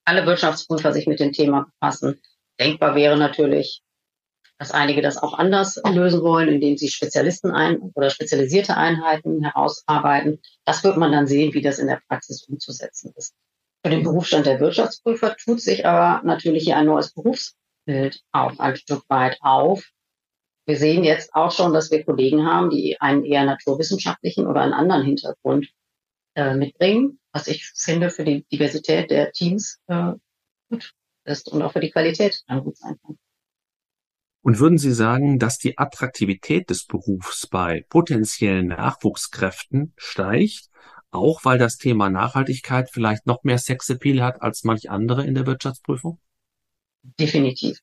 alle 0.05 0.25
Wirtschaftsprüfer 0.25 0.93
sich 0.93 1.07
mit 1.07 1.19
dem 1.19 1.31
Thema 1.31 1.65
befassen. 1.65 2.21
Denkbar 2.59 2.95
wäre 2.95 3.17
natürlich, 3.17 3.81
dass 4.57 4.71
einige 4.71 5.01
das 5.01 5.17
auch 5.17 5.33
anders 5.37 5.81
lösen 5.85 6.21
wollen, 6.21 6.49
indem 6.49 6.77
sie 6.77 6.87
Spezialisten 6.87 7.51
ein 7.51 7.79
oder 7.79 8.09
spezialisierte 8.09 8.77
Einheiten 8.77 9.43
herausarbeiten. 9.43 10.39
Das 10.63 10.83
wird 10.83 10.97
man 10.97 11.11
dann 11.11 11.27
sehen, 11.27 11.53
wie 11.53 11.61
das 11.61 11.79
in 11.79 11.87
der 11.87 12.01
Praxis 12.07 12.43
umzusetzen 12.47 13.13
ist. 13.15 13.33
Für 13.83 13.91
den 13.91 14.03
Berufsstand 14.03 14.45
der 14.45 14.59
Wirtschaftsprüfer 14.59 15.35
tut 15.35 15.61
sich 15.61 15.85
aber 15.85 16.25
natürlich 16.25 16.63
hier 16.63 16.77
ein 16.77 16.87
neues 16.87 17.13
Berufsbild 17.13 18.21
auch 18.31 18.57
ein 18.59 18.75
Stück 18.77 19.03
weit 19.09 19.37
auf. 19.41 19.83
Wir 20.65 20.77
sehen 20.77 21.03
jetzt 21.03 21.35
auch 21.35 21.51
schon, 21.51 21.73
dass 21.73 21.91
wir 21.91 22.03
Kollegen 22.03 22.45
haben, 22.45 22.71
die 22.71 22.99
einen 22.99 23.23
eher 23.23 23.45
naturwissenschaftlichen 23.45 24.47
oder 24.47 24.61
einen 24.61 24.73
anderen 24.73 25.03
Hintergrund 25.03 25.69
äh, 26.35 26.55
mitbringen, 26.55 27.19
was 27.31 27.47
ich 27.47 27.71
finde 27.75 28.09
für 28.09 28.23
die 28.23 28.43
Diversität 28.51 29.11
der 29.11 29.31
Teams 29.31 29.79
äh, 29.87 30.13
gut 30.69 30.93
ist 31.25 31.49
und 31.49 31.61
auch 31.61 31.73
für 31.73 31.79
die 31.81 31.91
Qualität 31.91 32.41
dann 32.47 32.63
gut 32.63 32.77
sein 32.77 32.97
kann. 33.05 33.17
Und 34.45 34.59
würden 34.59 34.77
Sie 34.77 34.93
sagen, 34.93 35.39
dass 35.39 35.57
die 35.57 35.79
Attraktivität 35.79 36.69
des 36.69 36.85
Berufs 36.85 37.47
bei 37.47 37.83
potenziellen 37.89 38.67
Nachwuchskräften 38.67 39.93
steigt, 39.97 40.69
auch 41.09 41.43
weil 41.45 41.57
das 41.57 41.77
Thema 41.77 42.11
Nachhaltigkeit 42.11 42.91
vielleicht 42.91 43.25
noch 43.25 43.43
mehr 43.43 43.57
Sexappeal 43.57 44.21
hat 44.21 44.43
als 44.43 44.63
manch 44.63 44.91
andere 44.91 45.25
in 45.25 45.33
der 45.33 45.47
Wirtschaftsprüfung? 45.47 46.19
Definitiv. 47.19 47.79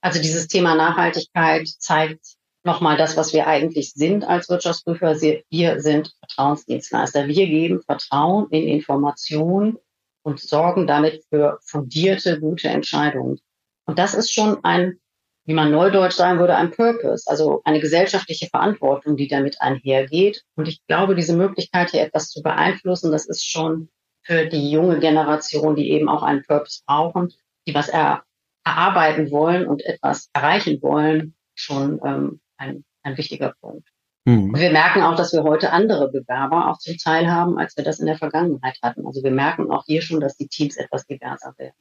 Also 0.00 0.20
dieses 0.20 0.48
Thema 0.48 0.74
Nachhaltigkeit 0.74 1.68
zeigt 1.78 2.34
nochmal 2.64 2.96
das, 2.96 3.16
was 3.16 3.32
wir 3.32 3.46
eigentlich 3.46 3.92
sind 3.92 4.24
als 4.24 4.48
Wirtschaftsprüfer. 4.48 5.20
Wir 5.20 5.80
sind 5.80 6.12
Vertrauensdienstleister. 6.18 7.28
Wir 7.28 7.46
geben 7.46 7.80
Vertrauen 7.80 8.50
in 8.50 8.66
Informationen 8.66 9.78
und 10.22 10.40
sorgen 10.40 10.88
damit 10.88 11.22
für 11.28 11.60
fundierte, 11.62 12.40
gute 12.40 12.66
Entscheidungen. 12.66 13.38
Und 13.84 14.00
das 14.00 14.14
ist 14.14 14.32
schon 14.32 14.64
ein 14.64 14.98
wie 15.44 15.54
man 15.54 15.70
neudeutsch 15.70 16.14
sagen 16.14 16.38
würde, 16.38 16.56
ein 16.56 16.70
Purpose, 16.70 17.24
also 17.28 17.62
eine 17.64 17.80
gesellschaftliche 17.80 18.46
Verantwortung, 18.48 19.16
die 19.16 19.28
damit 19.28 19.60
einhergeht. 19.60 20.44
Und 20.54 20.68
ich 20.68 20.84
glaube, 20.86 21.14
diese 21.14 21.36
Möglichkeit 21.36 21.90
hier 21.90 22.02
etwas 22.02 22.28
zu 22.28 22.42
beeinflussen, 22.42 23.10
das 23.10 23.26
ist 23.26 23.48
schon 23.48 23.88
für 24.22 24.46
die 24.46 24.70
junge 24.70 25.00
Generation, 25.00 25.74
die 25.74 25.90
eben 25.90 26.08
auch 26.08 26.22
einen 26.22 26.42
Purpose 26.42 26.82
brauchen, 26.86 27.32
die 27.66 27.74
was 27.74 27.88
er, 27.88 28.22
erarbeiten 28.64 29.30
wollen 29.30 29.66
und 29.66 29.84
etwas 29.84 30.28
erreichen 30.34 30.82
wollen, 30.82 31.34
schon 31.54 31.98
ähm, 32.04 32.40
ein, 32.58 32.84
ein 33.02 33.16
wichtiger 33.16 33.54
Punkt. 33.60 33.88
Mhm. 34.26 34.54
wir 34.54 34.70
merken 34.70 35.02
auch, 35.02 35.16
dass 35.16 35.32
wir 35.32 35.42
heute 35.44 35.72
andere 35.72 36.10
Bewerber 36.10 36.70
auch 36.70 36.78
zum 36.78 36.98
Teil 36.98 37.30
haben, 37.30 37.58
als 37.58 37.76
wir 37.76 37.84
das 37.84 38.00
in 38.00 38.06
der 38.06 38.18
Vergangenheit 38.18 38.78
hatten. 38.82 39.06
Also 39.06 39.22
wir 39.22 39.30
merken 39.30 39.70
auch 39.70 39.84
hier 39.86 40.02
schon, 40.02 40.20
dass 40.20 40.36
die 40.36 40.46
Teams 40.46 40.76
etwas 40.76 41.06
diverser 41.06 41.54
werden. 41.56 41.74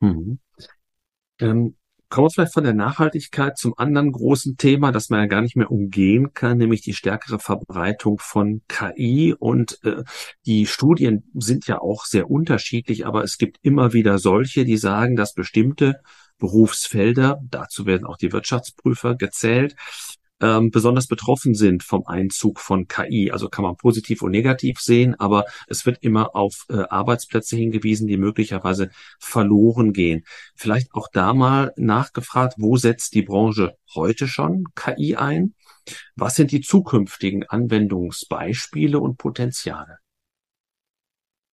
Mhm. 0.00 0.38
Ähm, 1.40 1.76
Kommen 2.08 2.26
wir 2.26 2.30
vielleicht 2.30 2.54
von 2.54 2.62
der 2.62 2.72
Nachhaltigkeit 2.72 3.58
zum 3.58 3.74
anderen 3.76 4.12
großen 4.12 4.56
Thema, 4.56 4.92
das 4.92 5.10
man 5.10 5.20
ja 5.20 5.26
gar 5.26 5.40
nicht 5.42 5.56
mehr 5.56 5.72
umgehen 5.72 6.32
kann, 6.34 6.58
nämlich 6.58 6.82
die 6.82 6.94
stärkere 6.94 7.40
Verbreitung 7.40 8.18
von 8.20 8.62
KI. 8.68 9.34
Und 9.36 9.78
äh, 9.82 10.04
die 10.46 10.66
Studien 10.66 11.24
sind 11.34 11.66
ja 11.66 11.80
auch 11.80 12.04
sehr 12.04 12.30
unterschiedlich, 12.30 13.06
aber 13.06 13.24
es 13.24 13.38
gibt 13.38 13.58
immer 13.62 13.92
wieder 13.92 14.18
solche, 14.18 14.64
die 14.64 14.76
sagen, 14.76 15.16
dass 15.16 15.34
bestimmte 15.34 16.00
Berufsfelder, 16.38 17.40
dazu 17.50 17.86
werden 17.86 18.06
auch 18.06 18.18
die 18.18 18.32
Wirtschaftsprüfer 18.32 19.16
gezählt, 19.16 19.74
ähm, 20.40 20.70
besonders 20.70 21.06
betroffen 21.06 21.54
sind 21.54 21.82
vom 21.82 22.06
Einzug 22.06 22.60
von 22.60 22.88
KI. 22.88 23.30
Also 23.30 23.48
kann 23.48 23.64
man 23.64 23.76
positiv 23.76 24.22
und 24.22 24.32
negativ 24.32 24.80
sehen, 24.80 25.14
aber 25.18 25.44
es 25.66 25.86
wird 25.86 25.98
immer 26.02 26.34
auf 26.34 26.66
äh, 26.68 26.82
Arbeitsplätze 26.88 27.56
hingewiesen, 27.56 28.06
die 28.06 28.16
möglicherweise 28.16 28.90
verloren 29.18 29.92
gehen. 29.92 30.24
Vielleicht 30.54 30.92
auch 30.92 31.08
da 31.12 31.32
mal 31.34 31.72
nachgefragt, 31.76 32.54
wo 32.58 32.76
setzt 32.76 33.14
die 33.14 33.22
Branche 33.22 33.76
heute 33.94 34.28
schon 34.28 34.64
KI 34.74 35.16
ein? 35.16 35.54
Was 36.16 36.34
sind 36.34 36.50
die 36.50 36.60
zukünftigen 36.60 37.48
Anwendungsbeispiele 37.48 38.98
und 38.98 39.18
Potenziale? 39.18 39.98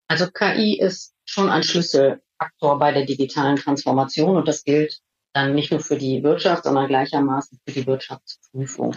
Also 0.08 0.30
KI 0.30 0.78
ist 0.78 1.14
schon 1.24 1.48
ein 1.48 1.62
Schlüsselfaktor 1.62 2.78
bei 2.78 2.92
der 2.92 3.06
digitalen 3.06 3.56
Transformation 3.56 4.36
und 4.36 4.46
das 4.46 4.64
gilt 4.64 5.00
dann 5.34 5.54
nicht 5.54 5.70
nur 5.70 5.80
für 5.80 5.98
die 5.98 6.22
Wirtschaft, 6.22 6.64
sondern 6.64 6.88
gleichermaßen 6.88 7.58
für 7.66 7.74
die 7.74 7.86
Wirtschaftsprüfung. 7.86 8.96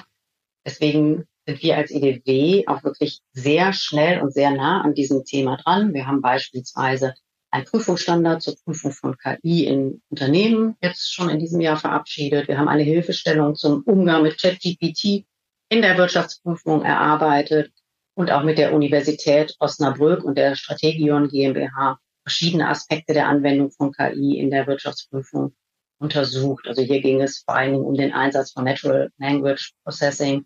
Deswegen 0.66 1.26
sind 1.46 1.64
wir 1.64 1.78
als 1.78 1.92
IDW 1.92 2.68
auch 2.68 2.84
wirklich 2.84 3.22
sehr 3.34 3.74
schnell 3.74 4.22
und 4.22 4.34
sehr 4.34 4.52
nah 4.52 4.82
an 4.82 4.94
diesem 4.94 5.26
Thema 5.26 5.58
dran. 5.58 5.94
Wir 5.94 6.08
haben 6.08 6.22
beispielsweise 6.22 7.16
einen 7.50 7.66
Prüfungsstandard 7.66 8.42
zur 8.42 8.56
Prüfung 8.64 8.92
von 8.92 9.18
KI 9.18 9.66
in 9.66 10.02
Unternehmen 10.10 10.76
jetzt 10.82 11.14
schon 11.14 11.30
in 11.30 11.40
diesem 11.40 11.62
Jahr 11.62 11.78
verabschiedet. 11.78 12.48
Wir 12.48 12.58
haben 12.58 12.68
eine 12.68 12.84
Hilfestellung 12.84 13.56
zum 13.56 13.84
Umgang 13.84 14.24
mit 14.24 14.40
ChatGPT 14.40 15.26
in 15.70 15.82
der 15.82 15.98
Wirtschaftsprüfung 15.98 16.84
erarbeitet 16.84 17.72
und 18.16 18.32
auch 18.32 18.44
mit 18.44 18.58
der 18.58 18.74
Universität 18.74 19.56
Osnabrück 19.60 20.24
und 20.24 20.38
der 20.38 20.56
Strategion 20.56 21.30
GmbH 21.30 22.00
verschiedene 22.24 22.68
Aspekte 22.68 23.14
der 23.14 23.28
Anwendung 23.28 23.72
von 23.72 23.94
KI 23.94 24.38
in 24.38 24.52
der 24.52 24.68
Wirtschaftsprüfung 24.68 25.56
untersucht. 26.00 26.68
Also 26.68 26.82
hier 26.82 27.02
ging 27.02 27.22
es 27.22 27.40
vor 27.40 27.56
allen 27.56 27.74
Dingen 27.74 27.86
um 27.86 27.96
den 27.96 28.14
Einsatz 28.14 28.52
von 28.52 28.64
Natural 28.64 29.12
Language 29.18 29.74
Processing 29.84 30.46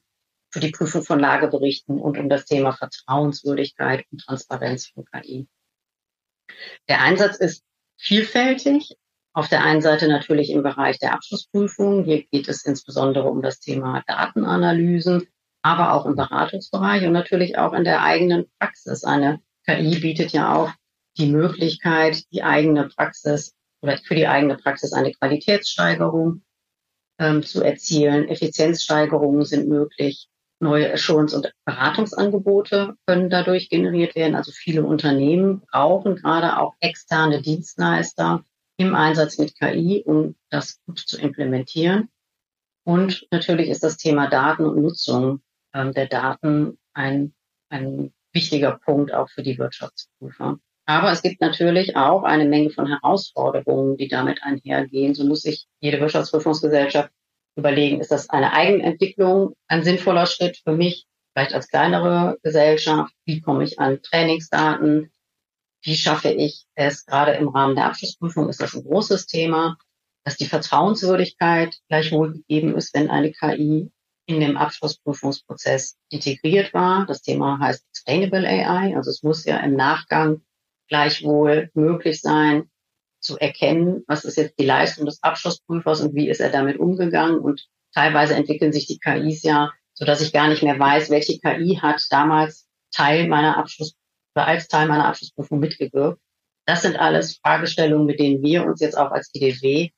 für 0.51 0.59
die 0.59 0.71
Prüfung 0.71 1.03
von 1.03 1.19
Lageberichten 1.19 1.99
und 1.99 2.17
um 2.17 2.29
das 2.29 2.45
Thema 2.45 2.73
Vertrauenswürdigkeit 2.73 4.05
und 4.11 4.19
Transparenz 4.21 4.87
von 4.87 5.05
KI. 5.05 5.47
Der 6.89 7.01
Einsatz 7.01 7.37
ist 7.37 7.63
vielfältig. 7.97 8.95
Auf 9.33 9.47
der 9.47 9.63
einen 9.63 9.81
Seite 9.81 10.09
natürlich 10.09 10.49
im 10.49 10.61
Bereich 10.61 10.99
der 10.99 11.13
Abschlussprüfung. 11.13 12.03
Hier 12.03 12.23
geht 12.23 12.49
es 12.49 12.65
insbesondere 12.65 13.29
um 13.29 13.41
das 13.41 13.61
Thema 13.61 14.03
Datenanalysen, 14.05 15.25
aber 15.61 15.93
auch 15.93 16.05
im 16.05 16.15
Beratungsbereich 16.15 17.05
und 17.05 17.13
natürlich 17.13 17.57
auch 17.57 17.71
in 17.71 17.85
der 17.85 18.03
eigenen 18.03 18.51
Praxis. 18.59 19.05
Eine 19.05 19.39
KI 19.65 19.99
bietet 19.99 20.33
ja 20.33 20.53
auch 20.53 20.71
die 21.17 21.27
Möglichkeit, 21.27 22.23
die 22.33 22.43
eigene 22.43 22.89
Praxis 22.89 23.53
oder 23.81 23.97
für 23.97 24.15
die 24.15 24.27
eigene 24.27 24.57
Praxis 24.57 24.93
eine 24.93 25.11
Qualitätssteigerung 25.11 26.43
ähm, 27.19 27.43
zu 27.43 27.63
erzielen. 27.63 28.27
Effizienzsteigerungen 28.27 29.45
sind 29.45 29.67
möglich. 29.67 30.27
Neue 30.59 30.93
Assurance- 30.93 31.35
und 31.35 31.51
Beratungsangebote 31.65 32.95
können 33.07 33.29
dadurch 33.29 33.69
generiert 33.69 34.15
werden. 34.15 34.35
Also 34.35 34.51
viele 34.51 34.83
Unternehmen 34.83 35.61
brauchen 35.71 36.15
gerade 36.15 36.59
auch 36.59 36.75
externe 36.79 37.41
Dienstleister 37.41 38.43
im 38.77 38.93
Einsatz 38.95 39.37
mit 39.37 39.55
KI, 39.57 40.03
um 40.05 40.35
das 40.49 40.79
gut 40.85 40.99
zu 40.99 41.19
implementieren. 41.19 42.09
Und 42.83 43.27
natürlich 43.31 43.69
ist 43.69 43.83
das 43.83 43.97
Thema 43.97 44.27
Daten 44.27 44.65
und 44.65 44.81
Nutzung 44.81 45.41
ähm, 45.73 45.93
der 45.93 46.07
Daten 46.07 46.79
ein, 46.93 47.33
ein 47.69 48.13
wichtiger 48.33 48.79
Punkt 48.83 49.13
auch 49.13 49.29
für 49.29 49.43
die 49.43 49.57
Wirtschaftsprüfer. 49.57 50.59
Aber 50.91 51.09
es 51.09 51.21
gibt 51.21 51.39
natürlich 51.39 51.95
auch 51.95 52.23
eine 52.23 52.43
Menge 52.43 52.69
von 52.69 52.85
Herausforderungen, 52.85 53.95
die 53.95 54.09
damit 54.09 54.43
einhergehen. 54.43 55.15
So 55.15 55.25
muss 55.25 55.43
sich 55.43 55.65
jede 55.79 56.01
Wirtschaftsprüfungsgesellschaft 56.01 57.09
überlegen, 57.55 58.01
ist 58.01 58.11
das 58.11 58.29
eine 58.29 58.51
Eigenentwicklung, 58.51 59.55
ein 59.69 59.85
sinnvoller 59.85 60.25
Schritt 60.25 60.57
für 60.57 60.73
mich, 60.73 61.05
vielleicht 61.33 61.53
als 61.53 61.69
kleinere 61.69 62.39
Gesellschaft? 62.43 63.13
Wie 63.23 63.39
komme 63.39 63.63
ich 63.63 63.79
an 63.79 64.01
Trainingsdaten? 64.01 65.13
Wie 65.81 65.95
schaffe 65.95 66.29
ich 66.29 66.65
es? 66.75 67.05
Gerade 67.05 67.31
im 67.35 67.47
Rahmen 67.47 67.75
der 67.75 67.85
Abschlussprüfung 67.85 68.49
ist 68.49 68.59
das 68.59 68.73
ein 68.73 68.83
großes 68.83 69.27
Thema, 69.27 69.77
dass 70.25 70.35
die 70.35 70.45
Vertrauenswürdigkeit 70.45 71.73
gleichwohl 71.87 72.33
gegeben 72.33 72.75
ist, 72.75 72.93
wenn 72.93 73.09
eine 73.09 73.31
KI 73.31 73.93
in 74.25 74.39
dem 74.41 74.57
Abschlussprüfungsprozess 74.57 75.97
integriert 76.09 76.73
war. 76.73 77.05
Das 77.05 77.21
Thema 77.21 77.59
heißt 77.59 77.87
Explainable 77.91 78.45
AI. 78.45 78.97
Also 78.97 79.09
es 79.09 79.23
muss 79.23 79.45
ja 79.45 79.55
im 79.61 79.77
Nachgang 79.77 80.41
gleichwohl 80.91 81.71
möglich 81.73 82.21
sein, 82.21 82.69
zu 83.21 83.37
erkennen, 83.37 84.03
was 84.07 84.25
ist 84.25 84.37
jetzt 84.37 84.59
die 84.59 84.65
Leistung 84.65 85.05
des 85.05 85.23
Abschlussprüfers 85.23 86.01
und 86.01 86.15
wie 86.15 86.29
ist 86.29 86.41
er 86.41 86.49
damit 86.49 86.77
umgegangen. 86.77 87.39
Und 87.39 87.65
teilweise 87.93 88.35
entwickeln 88.35 88.73
sich 88.73 88.87
die 88.87 88.99
KIs 88.99 89.43
ja, 89.43 89.71
so 89.93 90.05
dass 90.05 90.21
ich 90.21 90.33
gar 90.33 90.49
nicht 90.49 90.63
mehr 90.63 90.77
weiß, 90.77 91.09
welche 91.09 91.39
KI 91.39 91.79
hat 91.81 92.05
damals 92.09 92.67
Teil 92.93 93.27
meiner 93.27 93.57
Abschluss 93.57 93.95
als 94.33 94.67
Teil 94.67 94.87
meiner 94.87 95.07
Abschlussprüfung 95.07 95.59
mitgewirkt. 95.59 96.19
Das 96.65 96.81
sind 96.81 96.97
alles 96.97 97.37
Fragestellungen, 97.37 98.05
mit 98.05 98.19
denen 98.19 98.41
wir 98.41 98.65
uns 98.65 98.79
jetzt 98.79 98.97
auch 98.97 99.11
als 99.11 99.29
IDW 99.33 99.91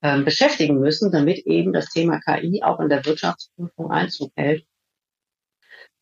äh, 0.00 0.22
beschäftigen 0.22 0.78
müssen, 0.78 1.12
damit 1.12 1.46
eben 1.46 1.72
das 1.72 1.90
Thema 1.90 2.20
KI 2.20 2.62
auch 2.62 2.80
in 2.80 2.88
der 2.88 3.04
Wirtschaftsprüfung 3.04 3.90
Einzug 3.90 4.32
hält. 4.36 4.64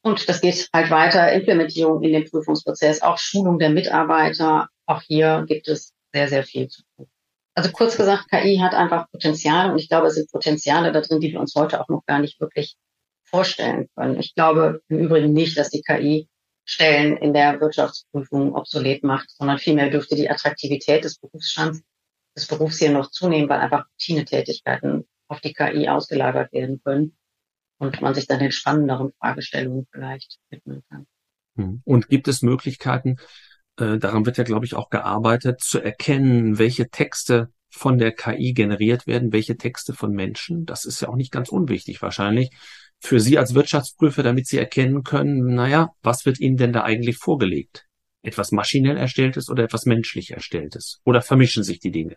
Und 0.06 0.28
das 0.28 0.40
geht 0.40 0.68
halt 0.72 0.88
weiter, 0.92 1.32
Implementierung 1.32 2.00
in 2.04 2.12
den 2.12 2.30
Prüfungsprozess, 2.30 3.02
auch 3.02 3.18
Schulung 3.18 3.58
der 3.58 3.70
Mitarbeiter. 3.70 4.68
Auch 4.86 5.02
hier 5.02 5.44
gibt 5.48 5.66
es 5.66 5.94
sehr, 6.14 6.28
sehr 6.28 6.44
viel 6.44 6.68
zu 6.68 6.82
tun. 6.94 7.08
Also 7.56 7.72
kurz 7.72 7.96
gesagt, 7.96 8.28
KI 8.30 8.58
hat 8.58 8.72
einfach 8.72 9.10
Potenziale 9.10 9.72
und 9.72 9.80
ich 9.80 9.88
glaube, 9.88 10.06
es 10.06 10.14
sind 10.14 10.30
Potenziale 10.30 10.92
da 10.92 11.00
drin, 11.00 11.18
die 11.18 11.32
wir 11.32 11.40
uns 11.40 11.56
heute 11.56 11.80
auch 11.80 11.88
noch 11.88 12.06
gar 12.06 12.20
nicht 12.20 12.38
wirklich 12.38 12.76
vorstellen 13.24 13.88
können. 13.96 14.20
Ich 14.20 14.36
glaube 14.36 14.80
im 14.86 15.00
Übrigen 15.00 15.32
nicht, 15.32 15.58
dass 15.58 15.70
die 15.70 15.82
KI 15.82 16.28
Stellen 16.64 17.16
in 17.16 17.34
der 17.34 17.60
Wirtschaftsprüfung 17.60 18.54
obsolet 18.54 19.02
macht, 19.02 19.28
sondern 19.30 19.58
vielmehr 19.58 19.90
dürfte 19.90 20.14
die 20.14 20.30
Attraktivität 20.30 21.02
des 21.02 21.18
Berufsstands 21.18 21.82
des 22.36 22.46
Berufs 22.46 22.78
hier 22.78 22.92
noch 22.92 23.10
zunehmen, 23.10 23.48
weil 23.48 23.58
einfach 23.58 23.86
Routinetätigkeiten 23.94 25.08
auf 25.26 25.40
die 25.40 25.52
KI 25.52 25.88
ausgelagert 25.88 26.52
werden 26.52 26.80
können 26.84 27.16
und 27.78 28.00
man 28.00 28.14
sich 28.14 28.26
dann 28.26 28.38
den 28.38 28.52
spannenderen 28.52 29.12
Fragestellungen 29.18 29.86
vielleicht 29.92 30.38
widmen 30.50 30.82
kann. 30.88 31.06
Hm. 31.56 31.82
Und 31.84 32.08
gibt 32.08 32.28
es 32.28 32.42
Möglichkeiten, 32.42 33.16
äh, 33.78 33.98
daran 33.98 34.26
wird 34.26 34.38
ja, 34.38 34.44
glaube 34.44 34.66
ich, 34.66 34.74
auch 34.74 34.90
gearbeitet, 34.90 35.60
zu 35.60 35.80
erkennen, 35.80 36.58
welche 36.58 36.88
Texte 36.88 37.50
von 37.70 37.98
der 37.98 38.12
KI 38.12 38.54
generiert 38.54 39.06
werden, 39.06 39.32
welche 39.32 39.56
Texte 39.56 39.92
von 39.92 40.12
Menschen. 40.12 40.64
Das 40.64 40.84
ist 40.84 41.00
ja 41.00 41.08
auch 41.08 41.16
nicht 41.16 41.32
ganz 41.32 41.50
unwichtig 41.50 42.00
wahrscheinlich 42.00 42.50
für 43.00 43.20
Sie 43.20 43.38
als 43.38 43.54
Wirtschaftsprüfer, 43.54 44.22
damit 44.22 44.46
Sie 44.46 44.58
erkennen 44.58 45.02
können, 45.02 45.54
naja, 45.54 45.90
was 46.02 46.26
wird 46.26 46.40
Ihnen 46.40 46.56
denn 46.56 46.72
da 46.72 46.82
eigentlich 46.82 47.18
vorgelegt? 47.18 47.86
Etwas 48.22 48.52
maschinell 48.52 48.96
erstelltes 48.96 49.48
oder 49.48 49.64
etwas 49.64 49.86
menschlich 49.86 50.32
erstelltes? 50.32 51.00
Oder 51.04 51.22
vermischen 51.22 51.62
sich 51.62 51.78
die 51.78 51.90
Dinge? 51.90 52.16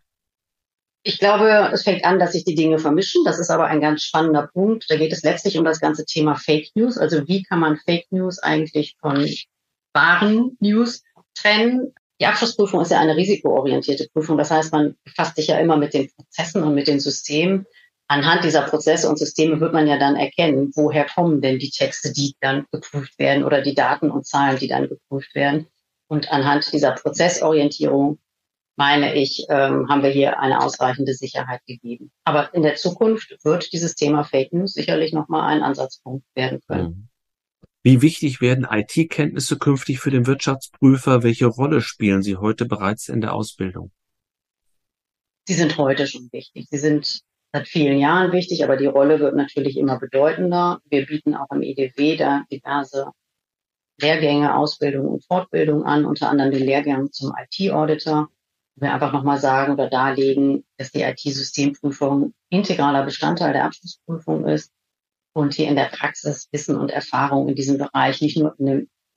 Ich 1.04 1.20
glaube, 1.20 1.70
es 1.72 1.84
fängt 1.84 2.04
an, 2.04 2.20
dass 2.20 2.34
sich 2.34 2.44
die 2.44 2.56
Dinge 2.56 2.78
vermischen. 2.78 3.24
Das 3.24 3.40
ist 3.40 3.50
aber 3.50 3.66
ein 3.66 3.80
ganz 3.80 4.04
spannender 4.04 4.50
Punkt. 4.54 4.86
Da 4.90 4.98
geht 4.98 5.14
es 5.14 5.24
letztlich 5.24 5.58
um 5.58 5.64
das 5.64 5.80
ganze 5.80 6.06
Thema 6.06 6.36
Fake 6.36 6.72
News. 6.76 6.98
Also 6.98 7.28
wie 7.28 7.44
kann 7.44 7.60
man 7.60 7.78
Fake 7.78 8.08
News 8.12 8.40
eigentlich 8.40 8.98
von 9.00 9.26
wahren 9.94 10.58
News 10.60 11.04
trennen. 11.36 11.94
Die 12.20 12.26
Abschlussprüfung 12.26 12.82
ist 12.82 12.92
ja 12.92 13.00
eine 13.00 13.16
risikoorientierte 13.16 14.10
Prüfung. 14.12 14.38
Das 14.38 14.52
heißt, 14.52 14.74
man 14.74 14.96
befasst 15.04 15.38
sich 15.38 15.48
ja 15.48 15.58
immer 15.60 15.78
mit 15.78 15.94
den 15.94 16.10
Prozessen 16.14 16.64
und 16.64 16.76
mit 16.76 16.88
den 16.88 17.00
Systemen. 17.00 17.66
Anhand 18.08 18.44
dieser 18.44 18.64
Prozesse 18.64 19.08
und 19.08 19.18
Systeme 19.18 19.60
wird 19.60 19.72
man 19.72 19.88
ja 19.88 19.98
dann 19.98 20.16
erkennen, 20.16 20.72
woher 20.76 21.06
kommen 21.06 21.42
denn 21.42 21.60
die 21.60 21.70
Texte, 21.70 22.12
die 22.12 22.36
dann 22.42 22.66
geprüft 22.72 23.18
werden 23.20 23.44
oder 23.44 23.62
die 23.62 23.76
Daten 23.76 24.10
und 24.10 24.26
Zahlen, 24.26 24.58
die 24.58 24.68
dann 24.68 24.90
geprüft 24.90 25.34
werden. 25.36 25.68
Und 26.08 26.32
anhand 26.32 26.74
dieser 26.74 26.92
Prozessorientierung, 26.92 28.18
meine 28.80 29.14
ich, 29.14 29.46
ähm, 29.50 29.90
haben 29.90 30.04
wir 30.04 30.10
hier 30.10 30.40
eine 30.40 30.62
ausreichende 30.62 31.14
Sicherheit 31.14 31.60
gegeben. 31.68 32.12
Aber 32.24 32.54
in 32.54 32.64
der 32.64 32.76
Zukunft 32.76 33.36
wird 33.44 33.74
dieses 33.74 33.94
Thema 33.96 34.24
Fake 34.24 34.54
News 34.54 34.72
sicherlich 34.72 35.12
nochmal 35.12 35.54
ein 35.54 35.62
Ansatzpunkt 35.62 36.26
werden 36.34 36.62
können. 36.66 36.88
Mhm. 36.88 37.08
Wie 37.84 38.02
wichtig 38.02 38.40
werden 38.40 38.66
IT-Kenntnisse 38.70 39.58
künftig 39.58 40.00
für 40.00 40.12
den 40.12 40.28
Wirtschaftsprüfer? 40.28 41.24
Welche 41.24 41.48
Rolle 41.48 41.82
spielen 41.82 42.22
sie 42.22 42.38
heute 42.38 42.66
bereits 42.66 43.10
in 43.10 43.20
der 43.20 43.34
Ausbildung? 43.34 43.92
Sie 45.46 45.56
sind 45.56 45.78
heute 45.78 46.08
schon 46.08 46.30
wichtig. 46.32 46.68
Sie 46.70 46.78
sind 46.78 47.20
seit 47.52 47.68
vielen 47.68 48.00
Jahren 48.00 48.32
wichtig, 48.32 48.64
aber 48.64 48.78
die 48.78 48.86
Rolle 48.86 49.20
wird 49.20 49.36
natürlich 49.36 49.76
immer 49.76 50.00
bedeutender. 50.00 50.80
Wir 50.90 51.06
bieten 51.06 51.36
auch 51.36 51.52
im 51.52 51.64
EDW 51.64 52.16
da 52.16 52.46
diverse 52.50 53.12
Lehrgänge, 54.00 54.56
Ausbildung 54.56 55.08
und 55.08 55.26
Fortbildung 55.26 55.84
an, 55.84 56.06
unter 56.06 56.30
anderem 56.30 56.52
den 56.52 56.64
Lehrgang 56.64 57.12
zum 57.12 57.34
IT-Auditor. 57.38 58.30
Wir 58.80 58.94
einfach 58.94 59.12
nochmal 59.12 59.40
sagen 59.40 59.74
oder 59.74 59.90
darlegen, 59.90 60.64
dass 60.78 60.92
die 60.92 61.02
IT-Systemprüfung 61.02 62.34
integraler 62.50 63.04
Bestandteil 63.04 63.54
der 63.54 63.66
Abschlussprüfung 63.66 64.48
ist 64.48 64.72
und 65.34 65.54
hier 65.54 65.68
in 65.68 65.76
der 65.76 65.86
Praxis 65.86 66.48
Wissen 66.52 66.78
und 66.78 66.90
Erfahrung 66.90 67.50
in 67.50 67.56
diesem 67.56 67.78
Bereich 67.78 68.22
nicht 68.22 68.38
nur 68.38 68.56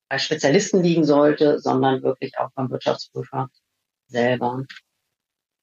bei 0.09 0.19
Spezialisten 0.19 0.83
liegen 0.83 1.05
sollte, 1.05 1.59
sondern 1.59 2.03
wirklich 2.03 2.39
auch 2.39 2.51
beim 2.55 2.71
Wirtschaftsprüfer 2.71 3.49
selber. 4.09 4.67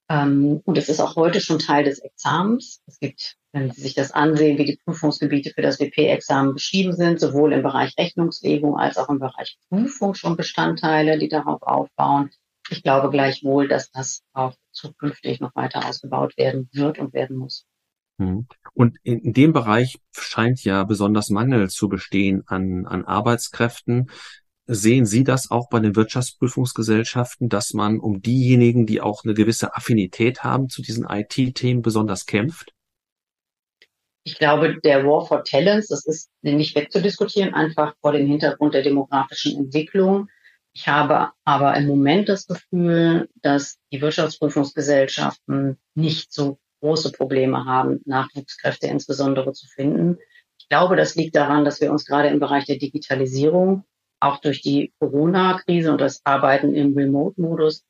Ähm, 0.10 0.62
und 0.66 0.78
es 0.78 0.90
ist 0.90 1.00
auch 1.00 1.16
heute 1.16 1.40
schon 1.40 1.60
Teil 1.60 1.84
des 1.84 2.00
Examens. 2.00 2.82
Es 2.88 3.00
gibt, 3.00 3.38
wenn 3.52 3.72
Sie 3.72 3.82
sich 3.82 3.94
das 3.94 4.12
ansehen, 4.12 4.58
wie 4.58 4.66
die 4.66 4.80
Prüfungsgebiete 4.84 5.52
für 5.52 5.62
das 5.62 5.80
WP-Examen 5.80 6.56
beschrieben 6.56 6.96
sind, 6.96 7.20
sowohl 7.20 7.54
im 7.54 7.62
Bereich 7.62 7.96
Rechnungslegung 7.98 8.78
als 8.78 8.98
auch 8.98 9.10
im 9.10 9.20
Bereich 9.20 9.58
Prüfung 9.70 10.16
schon 10.16 10.36
Bestandteile, 10.36 11.20
die 11.20 11.30
darauf 11.30 11.62
aufbauen. 11.62 12.32
Ich 12.70 12.84
glaube 12.84 13.10
gleichwohl, 13.10 13.68
dass 13.68 13.92
das 13.92 14.22
auch 14.34 14.56
zukünftig 14.72 15.40
noch 15.40 15.56
weiter 15.56 15.88
ausgebaut 15.88 16.38
werden 16.38 16.70
wird 16.72 17.00
und 17.00 17.14
werden 17.14 17.38
muss. 17.38 17.66
Mhm. 18.18 18.48
Und 18.74 18.98
in, 19.04 19.34
dem 19.34 19.54
Bereich 19.54 20.00
scheint 20.12 20.64
ja 20.64 20.84
besonders 20.84 21.30
Mangel 21.30 21.70
zu 21.70 21.90
bestehen 21.90 22.44
an, 22.46 22.86
an 22.86 23.06
Arbeitskräften. 23.06 24.10
Sehen 24.68 25.06
Sie 25.06 25.24
das 25.24 25.50
auch 25.50 25.70
bei 25.70 25.80
den 25.80 25.96
Wirtschaftsprüfungsgesellschaften, 25.96 27.50
dass 27.50 27.74
man 27.74 28.00
um 28.00 28.22
diejenigen, 28.22 28.86
die 28.86 29.02
auch 29.02 29.24
eine 29.24 29.34
gewisse 29.34 29.76
Affinität 29.76 30.44
haben 30.44 30.70
zu 30.70 30.84
diesen 30.84 31.08
IT-Themen, 31.10 31.82
besonders 31.82 32.28
kämpft? 32.28 32.72
Ich 34.24 34.38
glaube, 34.38 34.80
der 34.84 35.06
War 35.06 35.26
for 35.26 35.44
Talents, 35.44 35.88
das 35.88 36.06
ist 36.06 36.30
nicht 36.44 36.76
wegzudiskutieren, 36.76 37.56
einfach 37.56 37.96
vor 38.02 38.12
dem 38.12 38.28
Hintergrund 38.28 38.76
der 38.76 38.84
demografischen 38.84 39.58
Entwicklung. 39.58 40.28
Ich 40.74 40.88
habe 40.88 41.32
aber 41.46 41.76
im 41.76 41.88
Moment 41.88 42.30
das 42.30 42.48
Gefühl, 42.48 43.30
dass 43.42 43.80
die 43.92 44.02
Wirtschaftsprüfungsgesellschaften 44.02 45.78
nicht 45.96 46.32
so 46.32 46.60
große 46.82 47.12
Probleme 47.12 47.66
haben, 47.66 48.02
Nachwuchskräfte 48.06 48.88
insbesondere 48.88 49.52
zu 49.54 49.68
finden. 49.68 50.18
Ich 50.58 50.70
glaube, 50.70 50.96
das 50.96 51.16
liegt 51.16 51.36
daran, 51.36 51.66
dass 51.66 51.82
wir 51.82 51.92
uns 51.92 52.06
gerade 52.06 52.30
im 52.30 52.40
Bereich 52.40 52.66
der 52.66 52.78
Digitalisierung 52.78 53.84
auch 54.22 54.38
durch 54.40 54.62
die 54.62 54.94
Corona-Krise 55.00 55.92
und 55.92 56.02
das 56.02 56.22
Arbeiten 56.26 56.74
im 56.74 56.96
Remote-Modus 56.96 57.84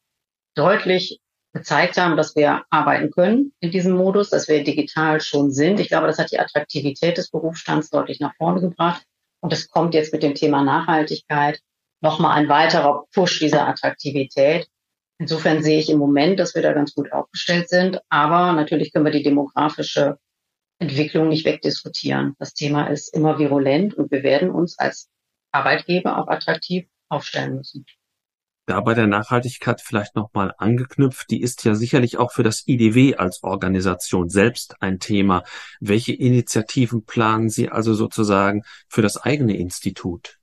deutlich 0.55 1.19
gezeigt 1.53 1.97
haben, 1.97 2.15
dass 2.15 2.35
wir 2.35 2.63
arbeiten 2.69 3.11
können 3.11 3.53
in 3.59 3.71
diesem 3.71 3.93
Modus, 3.93 4.29
dass 4.29 4.47
wir 4.47 4.63
digital 4.63 5.19
schon 5.19 5.51
sind. 5.51 5.79
Ich 5.79 5.89
glaube, 5.89 6.07
das 6.07 6.19
hat 6.19 6.31
die 6.31 6.39
Attraktivität 6.39 7.17
des 7.17 7.31
Berufsstands 7.31 7.89
deutlich 7.89 8.19
nach 8.19 8.35
vorne 8.35 8.61
gebracht. 8.61 9.03
Und 9.41 9.53
es 9.53 9.69
kommt 9.69 9.93
jetzt 9.93 10.13
mit 10.13 10.21
dem 10.21 10.35
Thema 10.35 10.63
Nachhaltigkeit 10.63 11.61
nochmal 12.01 12.37
ein 12.37 12.49
weiterer 12.49 13.05
Push 13.13 13.39
dieser 13.39 13.67
Attraktivität. 13.67 14.67
Insofern 15.19 15.61
sehe 15.61 15.79
ich 15.79 15.89
im 15.89 15.99
Moment, 15.99 16.39
dass 16.39 16.55
wir 16.55 16.61
da 16.61 16.73
ganz 16.73 16.93
gut 16.93 17.11
aufgestellt 17.11 17.69
sind. 17.69 17.99
Aber 18.09 18.53
natürlich 18.53 18.93
können 18.93 19.05
wir 19.05 19.11
die 19.11 19.23
demografische 19.23 20.17
Entwicklung 20.79 21.27
nicht 21.27 21.45
wegdiskutieren. 21.45 22.35
Das 22.39 22.53
Thema 22.53 22.87
ist 22.87 23.13
immer 23.13 23.37
virulent 23.37 23.93
und 23.93 24.11
wir 24.11 24.23
werden 24.23 24.49
uns 24.49 24.79
als 24.79 25.09
Arbeitgeber 25.51 26.17
auch 26.17 26.27
attraktiv 26.27 26.87
aufstellen 27.09 27.55
müssen. 27.55 27.85
Da 28.65 28.79
bei 28.81 28.93
der 28.93 29.07
Nachhaltigkeit 29.07 29.81
vielleicht 29.81 30.15
nochmal 30.15 30.53
angeknüpft, 30.57 31.31
die 31.31 31.41
ist 31.41 31.65
ja 31.65 31.73
sicherlich 31.73 32.17
auch 32.17 32.31
für 32.31 32.43
das 32.43 32.67
IDW 32.67 33.15
als 33.15 33.41
Organisation 33.41 34.29
selbst 34.29 34.75
ein 34.79 34.99
Thema. 34.99 35.43
Welche 35.79 36.13
Initiativen 36.13 37.03
planen 37.03 37.49
Sie 37.49 37.69
also 37.69 37.95
sozusagen 37.95 38.61
für 38.87 39.01
das 39.01 39.17
eigene 39.17 39.57
Institut? 39.57 40.38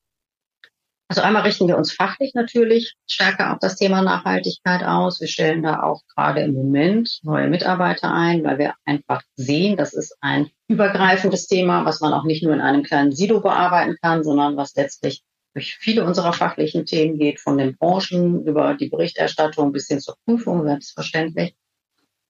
Also 1.09 1.23
einmal 1.23 1.43
richten 1.43 1.69
wir 1.69 1.77
uns 1.77 1.93
fachlich 1.93 2.35
natürlich 2.35 2.97
stärker 3.07 3.53
auf 3.53 3.59
das 3.61 3.77
Thema 3.77 4.03
Nachhaltigkeit 4.03 4.83
aus. 4.83 5.21
Wir 5.21 5.29
stellen 5.29 5.63
da 5.63 5.83
auch 5.83 6.03
gerade 6.15 6.41
im 6.41 6.53
Moment 6.53 7.21
neue 7.23 7.49
Mitarbeiter 7.49 8.13
ein, 8.13 8.43
weil 8.43 8.59
wir 8.59 8.75
einfach 8.85 9.23
sehen, 9.37 9.77
das 9.77 9.93
ist 9.93 10.17
ein 10.21 10.51
übergreifendes 10.67 11.47
Thema, 11.47 11.85
was 11.85 12.01
man 12.01 12.13
auch 12.13 12.25
nicht 12.25 12.43
nur 12.43 12.55
in 12.55 12.61
einem 12.61 12.83
kleinen 12.83 13.13
Silo 13.13 13.41
bearbeiten 13.41 13.97
kann, 14.03 14.25
sondern 14.25 14.57
was 14.57 14.75
letztlich 14.75 15.23
durch 15.55 15.77
viele 15.77 16.05
unserer 16.05 16.33
fachlichen 16.33 16.87
Themen 16.87 17.19
geht, 17.19 17.41
von 17.41 17.57
den 17.57 17.77
Branchen 17.79 18.45
über 18.45 18.75
die 18.75 18.89
Berichterstattung 18.89 19.73
bis 19.73 19.87
hin 19.87 20.01
zur 20.01 20.17
Prüfung, 20.25 20.67
selbstverständlich. 20.67 21.55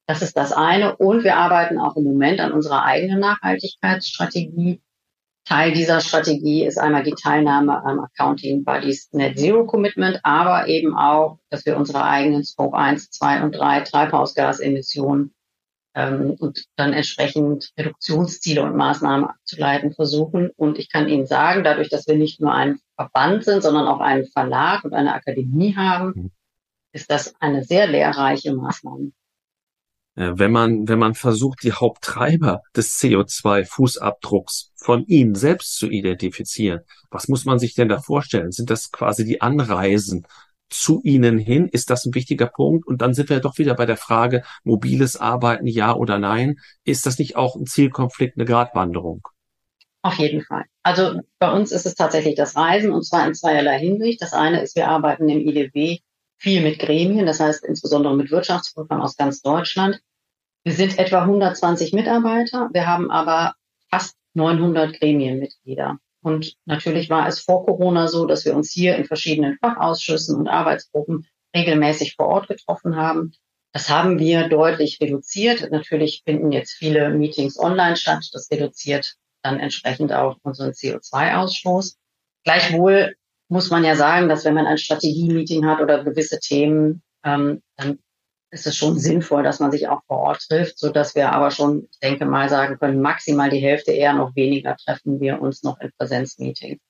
Das 0.07 0.23
ist 0.23 0.37
das 0.37 0.53
eine. 0.53 0.97
Und 0.97 1.25
wir 1.25 1.37
arbeiten 1.37 1.81
auch 1.81 1.97
im 1.97 2.05
Moment 2.05 2.41
an 2.41 2.53
unserer 2.53 2.85
eigenen 2.85 3.19
Nachhaltigkeitsstrategie 3.21 4.81
Teil 5.47 5.73
dieser 5.73 6.01
Strategie 6.01 6.65
ist 6.65 6.77
einmal 6.77 7.05
die 7.05 7.15
Teilnahme 7.15 7.85
am 7.85 8.01
Accounting 8.01 8.65
Buddies 8.65 9.09
Net 9.13 9.39
Zero 9.39 9.65
Commitment, 9.65 10.19
aber 10.25 10.67
eben 10.67 10.97
auch, 10.97 11.39
dass 11.51 11.65
wir 11.65 11.77
unsere 11.77 12.03
eigenen 12.03 12.45
Scope 12.45 12.77
1, 12.77 13.11
2 13.11 13.45
und 13.45 13.53
3 13.53 13.81
Treibhausgasemissionen 13.83 15.33
ähm, 15.95 16.37
und 16.41 16.65
dann 16.75 16.93
entsprechend 16.93 17.71
Reduktionsziele 17.79 18.61
und 18.61 18.75
Maßnahmen 18.75 19.29
abzuleiten 19.29 19.93
versuchen. 19.93 20.51
Und 20.57 20.79
ich 20.79 20.91
kann 20.91 21.09
Ihnen 21.09 21.27
sagen, 21.27 21.63
dadurch, 21.63 21.91
dass 21.91 22.09
wir 22.09 22.17
nicht 22.17 22.41
nur 22.41 22.53
ein 22.53 22.81
Verband 22.97 23.45
sind, 23.45 23.63
sondern 23.63 23.87
auch 23.87 24.01
einen 24.01 24.27
Verlag 24.27 24.83
und 24.85 24.95
eine 24.95 25.15
Akademie 25.15 25.77
haben, 25.77 26.13
mhm. 26.15 26.31
ist 26.91 27.09
das 27.09 27.35
eine 27.41 27.63
sehr 27.63 27.87
lehrreiche 27.87 28.53
Maßnahme. 28.53 29.13
Äh, 30.17 30.33
wenn 30.35 30.51
man, 30.51 30.89
wenn 30.89 30.99
man 30.99 31.15
versucht, 31.15 31.63
die 31.63 31.73
Haupttreiber 31.73 32.63
des 32.75 32.99
CO2-Fußabdrucks 32.99 34.71
von 34.75 35.07
Ihnen 35.07 35.35
selbst 35.35 35.77
zu 35.77 35.89
identifizieren, 35.89 36.81
was 37.11 37.29
muss 37.29 37.45
man 37.45 37.59
sich 37.59 37.75
denn 37.75 37.89
da 37.89 38.01
vorstellen? 38.01 38.51
Sind 38.51 38.71
das 38.71 38.91
quasi 38.91 39.25
die 39.25 39.41
Anreisen 39.41 40.27
zu 40.69 41.01
Ihnen 41.05 41.39
hin? 41.39 41.69
Ist 41.69 41.91
das 41.91 42.05
ein 42.07 42.15
wichtiger 42.15 42.47
Punkt? 42.47 42.87
Und 42.87 43.03
dann 43.03 43.15
sind 43.15 43.29
wir 43.29 43.41
doch 43.41 43.59
wieder 43.59 43.75
bei 43.75 43.87
der 43.87 43.97
Frage, 43.97 44.43
mobiles 44.65 45.17
Arbeiten, 45.17 45.67
ja 45.67 45.95
oder 45.95 46.19
nein? 46.19 46.57
Ist 46.85 47.07
das 47.07 47.19
nicht 47.19 47.37
auch 47.37 47.55
ein 47.55 47.67
Zielkonflikt, 47.67 48.37
eine 48.37 48.47
Gratwanderung? 48.47 49.29
Auf 50.03 50.15
jeden 50.15 50.43
Fall. 50.43 50.65
Also 50.83 51.21
bei 51.39 51.51
uns 51.51 51.73
ist 51.73 51.85
es 51.85 51.95
tatsächlich 51.95 52.37
das 52.37 52.57
Reisen 52.57 52.93
und 52.93 53.05
zwar 53.05 53.27
in 53.27 53.35
zweierlei 53.35 53.79
Hinsicht. 53.79 54.23
Das 54.23 54.33
eine 54.33 54.63
ist, 54.63 54.77
wir 54.77 54.89
arbeiten 54.89 55.29
im 55.29 55.41
IDW 55.41 55.99
viel 56.39 56.63
mit 56.63 56.79
Gremien, 56.79 57.27
das 57.27 57.41
heißt 57.41 57.65
insbesondere 57.65 58.17
mit 58.17 58.31
Wirtschaftsprüfern 58.31 59.01
aus 59.01 59.17
ganz 59.17 59.43
Deutschland. 59.43 60.01
Wir 60.67 60.73
sind 60.73 60.99
etwa 60.99 61.21
120 61.21 61.93
Mitarbeiter, 61.93 62.71
wir 62.73 62.89
haben 62.89 63.09
aber 63.13 63.55
fast 63.89 64.17
900 64.35 64.99
Gremienmitglieder. 64.99 65.99
Und 66.23 66.57
natürlich 66.65 67.09
war 67.09 67.29
es 67.29 67.39
vor 67.39 67.65
Corona 67.65 68.09
so, 68.09 68.27
dass 68.27 68.45
wir 68.45 68.57
uns 68.57 68.73
hier 68.73 68.97
in 68.97 69.05
verschiedenen 69.05 69.59
Fachausschüssen 69.61 70.35
und 70.35 70.49
Arbeitsgruppen 70.49 71.29
regelmäßig 71.55 72.17
vor 72.17 72.27
Ort 72.27 72.49
getroffen 72.49 72.97
haben. 72.97 73.31
Das 73.73 73.89
haben 73.91 74.19
wir 74.19 74.49
deutlich 74.49 74.99
reduziert. 75.01 75.71
Natürlich 75.71 76.23
finden 76.25 76.51
jetzt 76.51 76.73
viele 76.73 77.11
Meetings 77.11 77.61
online 77.61 77.97
statt. 77.97 78.29
Das 78.33 78.51
reduziert 78.51 79.15
dann 79.45 79.61
entsprechend 79.61 80.13
auch 80.13 80.37
unseren 80.43 80.73
CO2-Ausstoß. 80.73 81.95
Gleichwohl 82.43 83.15
muss 83.49 83.71
man 83.71 83.85
ja 83.85 83.95
sagen, 83.95 84.29
dass 84.29 84.45
wenn 84.45 84.55
man 84.55 84.67
ein 84.67 84.79
Strategie-Meeting 84.79 85.65
hat 85.65 85.81
oder 85.81 86.03
gewisse 86.03 86.41
Themen, 86.41 87.05
ähm, 87.25 87.63
dann 87.77 88.01
ist 88.51 88.67
es 88.67 88.77
schon 88.77 88.99
sinnvoll, 88.99 89.43
dass 89.43 89.61
man 89.61 89.73
sich 89.73 89.89
auch 89.89 90.03
vor 90.07 90.19
Ort 90.19 90.47
trifft, 90.49 90.79
so 90.79 90.91
dass 90.91 91.15
wir 91.15 91.33
aber 91.33 91.51
schon, 91.51 91.89
ich 91.91 91.99
denke 91.99 92.27
mal, 92.27 92.49
sagen 92.49 92.79
können, 92.79 93.01
maximal 93.01 93.51
die 93.51 93.59
Hälfte, 93.59 93.93
eher 93.93 94.13
noch 94.13 94.35
weniger 94.37 94.77
treffen 94.77 95.21
wir 95.21 95.41
uns 95.41 95.63
noch 95.63 95.81
in 95.81 95.91
Präsenzmeetings. 95.99 96.81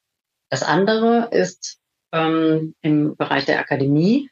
Das 0.50 0.62
andere 0.62 1.28
ist 1.32 1.78
ähm, 2.12 2.74
im 2.82 3.16
Bereich 3.16 3.46
der 3.46 3.58
Akademie. 3.58 4.30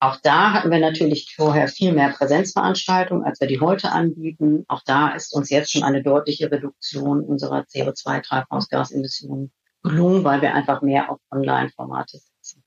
Auch 0.00 0.16
da 0.16 0.52
hatten 0.52 0.70
wir 0.70 0.80
natürlich 0.80 1.34
vorher 1.36 1.68
viel 1.68 1.92
mehr 1.92 2.10
Präsenzveranstaltungen, 2.10 3.24
als 3.24 3.40
wir 3.40 3.46
die 3.46 3.60
heute 3.60 3.92
anbieten. 3.92 4.64
Auch 4.66 4.82
da 4.84 5.14
ist 5.14 5.32
uns 5.32 5.50
jetzt 5.50 5.72
schon 5.72 5.84
eine 5.84 6.02
deutliche 6.02 6.50
Reduktion 6.50 7.22
unserer 7.22 7.60
CO2-Treibhausgasemissionen 7.60 9.52
gelungen, 9.82 10.24
weil 10.24 10.42
wir 10.42 10.54
einfach 10.54 10.82
mehr 10.82 11.10
auf 11.10 11.20
Online-Formate 11.30 12.18
setzen. 12.18 12.64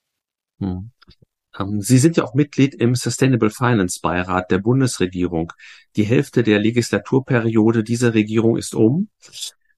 Hm. 0.60 0.92
Ähm, 1.58 1.82
Sie 1.82 1.98
sind 1.98 2.18
ja 2.18 2.24
auch 2.24 2.34
Mitglied 2.34 2.76
im 2.76 2.96
Sustainable 2.96 3.50
Finance 3.50 4.00
Beirat 4.02 4.52
der 4.52 4.60
Bundesregierung. 4.60 5.54
Die 5.96 6.04
Hälfte 6.04 6.44
der 6.44 6.60
Legislaturperiode 6.60 7.84
dieser 7.84 8.14
Regierung 8.14 8.58
ist 8.58 8.76
um. 8.76 9.10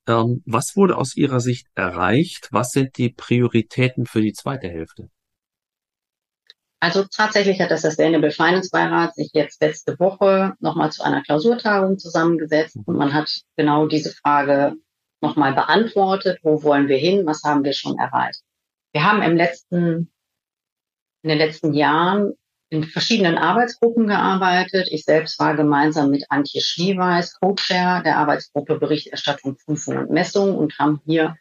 Ähm, 0.08 0.42
was 0.46 0.76
wurde 0.76 0.98
aus 0.98 1.16
Ihrer 1.16 1.40
Sicht 1.40 1.68
erreicht? 1.76 2.50
Was 2.52 2.72
sind 2.72 2.98
die 2.98 3.10
Prioritäten 3.10 4.06
für 4.06 4.22
die 4.22 4.34
zweite 4.34 4.68
Hälfte? 4.68 5.10
Also 6.80 7.06
tatsächlich 7.06 7.60
hat 7.60 7.72
das 7.72 7.82
Sustainable 7.82 8.32
Finance 8.32 8.70
Beirat 8.72 9.16
sich 9.16 9.32
jetzt 9.34 9.62
letzte 9.62 10.00
Woche 10.00 10.54
nochmal 10.60 10.92
zu 10.92 11.04
einer 11.04 11.24
Klausurtagung 11.24 11.98
zusammengesetzt 11.98 12.78
und 12.86 12.98
man 12.98 13.14
hat 13.14 13.42
genau 13.56 13.88
diese 13.88 14.12
Frage 14.12 14.76
nochmal 15.20 15.54
beantwortet. 15.54 16.40
Wo 16.44 16.62
wollen 16.62 16.88
wir 16.88 16.98
hin? 16.98 17.26
Was 17.26 17.42
haben 17.44 17.64
wir 17.64 17.74
schon 17.74 17.98
erreicht? 17.98 18.42
Wir 18.94 19.04
haben 19.04 19.24
im 19.24 19.36
letzten, 19.36 20.12
in 21.28 21.38
den 21.38 21.46
letzten 21.46 21.74
Jahren 21.74 22.36
in 22.70 22.86
verschiedenen 22.86 23.38
Arbeitsgruppen 23.38 24.08
gearbeitet. 24.08 24.88
Ich 24.92 25.04
selbst 25.04 25.40
war 25.40 25.56
gemeinsam 25.56 26.10
mit 26.10 26.26
Antje 26.30 26.62
Schlieweiß 26.62 27.40
Co-Chair 27.40 28.02
der 28.04 28.18
Arbeitsgruppe 28.18 28.80
Berichterstattung, 28.80 29.58
Prüfung 29.58 29.98
und 29.98 30.10
Messung 30.10 30.58
und 30.58 30.80
haben 30.80 31.02
hier 31.06 31.36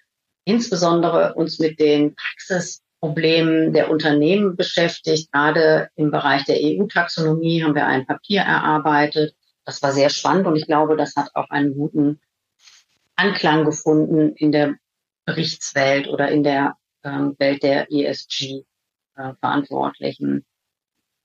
insbesondere 0.44 1.34
uns 1.34 1.60
mit 1.60 1.78
den 1.78 2.16
Praxisproblemen 2.16 3.72
der 3.72 3.90
Unternehmen 3.90 4.56
beschäftigt. 4.56 5.30
Gerade 5.32 5.88
im 5.94 6.10
Bereich 6.10 6.44
der 6.44 6.58
EU-Taxonomie 6.60 7.62
haben 7.62 7.76
wir 7.76 7.86
ein 7.86 8.06
Papier 8.06 8.40
erarbeitet. 8.40 9.36
Das 9.64 9.82
war 9.82 9.92
sehr 9.92 10.10
spannend 10.10 10.48
und 10.48 10.56
ich 10.56 10.66
glaube, 10.66 10.96
das 10.96 11.14
hat 11.14 11.30
auch 11.34 11.50
einen 11.50 11.74
guten 11.74 12.20
Anklang 13.14 13.64
gefunden 13.64 14.34
in 14.34 14.50
der 14.50 14.74
Berichtswelt 15.24 16.08
oder 16.08 16.28
in 16.28 16.42
der 16.42 16.76
ähm, 17.04 17.36
Welt 17.38 17.62
der 17.62 17.90
ESG-Verantwortlichen. 17.90 18.75
Äh, 19.16 19.32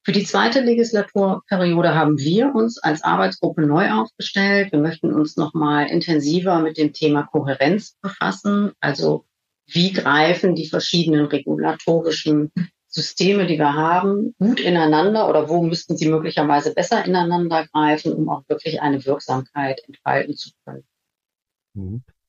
Für 0.04 0.12
die 0.12 0.24
zweite 0.24 0.62
Legislaturperiode 0.62 1.94
haben 1.94 2.18
wir 2.18 2.56
uns 2.56 2.80
als 2.80 3.04
Arbeitsgruppe 3.04 3.62
neu 3.62 3.92
aufgestellt. 3.92 4.72
Wir 4.72 4.80
möchten 4.80 5.14
uns 5.14 5.38
nochmal 5.38 5.88
intensiver 5.88 6.60
mit 6.60 6.78
dem 6.78 6.94
Thema 6.94 7.24
Kohärenz 7.24 7.98
befassen. 8.02 8.72
Also 8.80 9.26
wie 9.68 9.92
greifen 9.92 10.56
die 10.56 10.68
verschiedenen 10.68 11.26
regulatorischen 11.26 12.52
Systeme, 12.88 13.46
die 13.46 13.58
wir 13.58 13.74
haben, 13.74 14.36
gut 14.38 14.60
ineinander 14.60 15.30
oder 15.30 15.48
wo 15.48 15.64
müssten 15.64 15.96
sie 15.96 16.10
möglicherweise 16.10 16.74
besser 16.74 17.06
ineinander 17.06 17.68
greifen, 17.68 18.14
um 18.14 18.28
auch 18.30 18.44
wirklich 18.50 18.82
eine 18.82 19.06
Wirksamkeit 19.06 19.82
entfalten 19.88 20.36
zu 20.36 20.52
können. 20.66 20.84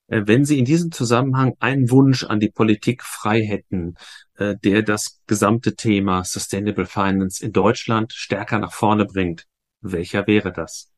Äh, 0.07 0.23
wenn 0.25 0.45
Sie 0.45 0.59
in 0.59 0.65
diesem 0.65 0.91
Zusammenhang 0.91 1.55
einen 1.59 1.89
Wunsch 1.89 2.23
an 2.23 2.39
die 2.39 2.49
Politik 2.49 3.03
frei 3.03 3.41
hätten, 3.41 3.95
äh, 4.35 4.55
der 4.63 4.83
das 4.83 5.21
gesamte 5.27 5.75
Thema 5.75 6.23
Sustainable 6.23 6.85
Finance 6.85 7.43
in 7.43 7.53
Deutschland 7.53 8.13
stärker 8.13 8.59
nach 8.59 8.73
vorne 8.73 9.05
bringt, 9.05 9.45
welcher 9.81 10.27
wäre 10.27 10.51
das? 10.51 10.89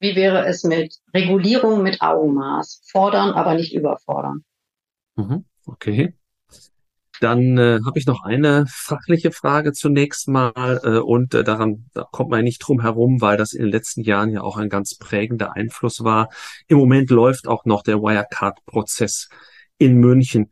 Wie 0.00 0.16
wäre 0.16 0.46
es 0.46 0.64
mit 0.64 0.98
Regulierung 1.14 1.82
mit 1.82 2.02
Augenmaß? 2.02 2.82
Fordern, 2.90 3.30
aber 3.30 3.54
nicht 3.54 3.72
überfordern. 3.72 4.44
Mhm, 5.14 5.44
okay. 5.64 6.14
Dann 7.22 7.56
äh, 7.56 7.78
habe 7.86 8.00
ich 8.00 8.06
noch 8.06 8.24
eine 8.24 8.66
fachliche 8.68 9.30
Frage 9.30 9.72
zunächst 9.72 10.26
mal 10.26 10.80
äh, 10.82 10.98
und 10.98 11.34
äh, 11.34 11.44
daran 11.44 11.88
da 11.94 12.04
kommt 12.10 12.30
man 12.30 12.42
nicht 12.42 12.58
drum 12.58 12.80
herum, 12.80 13.20
weil 13.20 13.36
das 13.36 13.52
in 13.52 13.62
den 13.62 13.70
letzten 13.70 14.02
Jahren 14.02 14.30
ja 14.30 14.42
auch 14.42 14.56
ein 14.56 14.68
ganz 14.68 14.96
prägender 14.96 15.54
Einfluss 15.54 16.02
war. 16.02 16.30
Im 16.66 16.78
Moment 16.78 17.10
läuft 17.10 17.46
auch 17.46 17.64
noch 17.64 17.84
der 17.84 17.98
Wirecard-Prozess 17.98 19.28
in 19.78 20.00
München. 20.00 20.50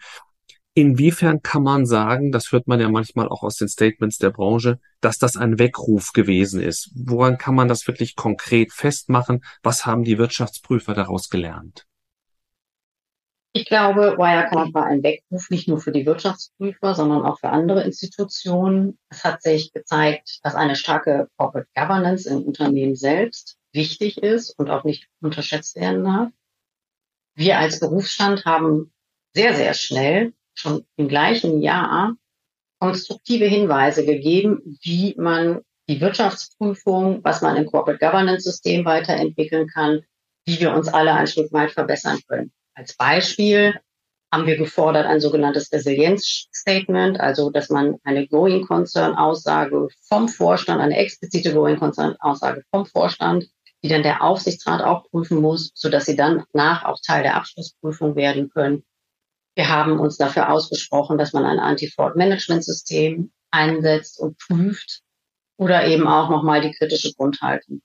Inwiefern 0.75 1.43
kann 1.43 1.65
man 1.65 1.87
sagen, 1.87 2.31
das 2.31 2.53
hört 2.53 2.69
man 2.69 2.79
ja 2.79 2.89
manchmal 2.89 3.27
auch 3.29 3.43
aus 3.43 3.57
den 3.57 3.69
Statements 3.69 4.19
der 4.19 4.31
Branche, 4.31 4.79
dass 5.01 5.19
das 5.19 5.37
ein 5.37 5.59
Weckruf 5.59 6.13
gewesen 6.13 6.61
ist? 6.61 6.93
Woran 6.95 7.37
kann 7.37 7.57
man 7.57 7.67
das 7.67 7.89
wirklich 7.89 8.15
konkret 8.15 8.73
festmachen? 8.73 9.41
Was 9.65 9.87
haben 9.87 10.05
die 10.05 10.19
Wirtschaftsprüfer 10.19 10.95
daraus 10.95 11.31
gelernt? 11.31 11.85
Ich 13.53 13.65
glaube, 13.65 14.17
Wirecard 14.17 14.73
war 14.75 14.85
ein 14.87 15.03
Weckruf 15.03 15.51
nicht 15.51 15.67
nur 15.67 15.81
für 15.81 15.91
die 15.91 16.07
Wirtschaftsprüfer, 16.07 16.95
sondern 16.95 17.23
auch 17.23 17.41
für 17.41 17.49
andere 17.49 17.83
Institutionen. 17.83 18.97
Es 19.09 19.25
hat 19.25 19.43
sich 19.43 19.73
gezeigt, 19.73 20.39
dass 20.45 20.55
eine 20.55 20.77
starke 20.77 21.29
Corporate 21.37 21.69
Governance 21.75 22.29
im 22.29 22.45
Unternehmen 22.45 22.95
selbst 22.95 23.59
wichtig 23.73 24.19
ist 24.19 24.57
und 24.57 24.71
auch 24.71 24.85
nicht 24.85 25.09
unterschätzt 25.21 25.75
werden 25.75 26.05
darf. 26.05 26.31
Wir 27.35 27.59
als 27.59 27.81
Berufsstand 27.81 28.45
haben 28.45 28.93
sehr, 29.35 29.55
sehr 29.55 29.75
schnell, 29.75 30.33
schon 30.55 30.87
im 30.97 31.09
gleichen 31.09 31.61
Jahr, 31.61 32.15
konstruktive 32.79 33.47
Hinweise 33.47 34.05
gegeben, 34.05 34.79
wie 34.83 35.15
man 35.19 35.61
die 35.89 36.01
Wirtschaftsprüfung, 36.01 37.25
was 37.25 37.43
man 37.43 37.57
im 37.57 37.67
Corporate 37.67 37.99
Governance 37.99 38.45
System 38.45 38.85
weiterentwickeln 38.85 39.67
kann, 39.67 40.03
wie 40.47 40.61
wir 40.61 40.73
uns 40.73 40.89
alle 40.89 41.15
ein 41.15 41.27
Stück 41.27 41.53
weit 41.53 41.73
verbessern 41.73 42.21
können. 42.29 42.53
Als 42.75 42.95
Beispiel 42.97 43.79
haben 44.33 44.47
wir 44.47 44.57
gefordert 44.57 45.07
ein 45.07 45.21
sogenanntes 45.21 45.73
Resilienzstatement, 45.73 47.19
also 47.19 47.51
dass 47.51 47.69
man 47.69 47.97
eine 48.05 48.29
Going 48.29 48.67
Concern 48.67 49.17
Aussage 49.17 49.89
vom 50.09 50.29
Vorstand, 50.29 50.81
eine 50.81 50.97
explizite 50.97 51.53
Going 51.53 51.79
Concern 51.79 52.17
Aussage 52.21 52.63
vom 52.71 52.87
Vorstand, 52.87 53.47
die 53.83 53.89
dann 53.89 54.03
der 54.03 54.23
Aufsichtsrat 54.23 54.83
auch 54.83 55.09
prüfen 55.11 55.41
muss, 55.41 55.73
so 55.75 55.89
dass 55.89 56.07
sie 56.07 56.17
dann 56.17 56.45
nach 56.53 56.85
auch 56.85 57.01
Teil 57.05 57.23
der 57.23 57.37
Abschlussprüfung 57.37 58.15
werden 58.15 58.51
können. 58.51 58.85
Wir 59.57 59.69
haben 59.69 59.99
uns 59.99 60.17
dafür 60.17 60.51
ausgesprochen, 60.51 61.19
dass 61.19 61.33
man 61.33 61.45
ein 61.45 61.59
Anti-Fraud 61.59 62.15
Management 62.15 62.65
System 62.65 63.33
einsetzt 63.51 64.21
und 64.21 64.39
prüft 64.39 65.03
oder 65.57 65.87
eben 65.87 66.07
auch 66.07 66.31
nochmal 66.31 66.61
die 66.61 66.73
kritische 66.73 67.13
Grundhaltung. 67.15 67.83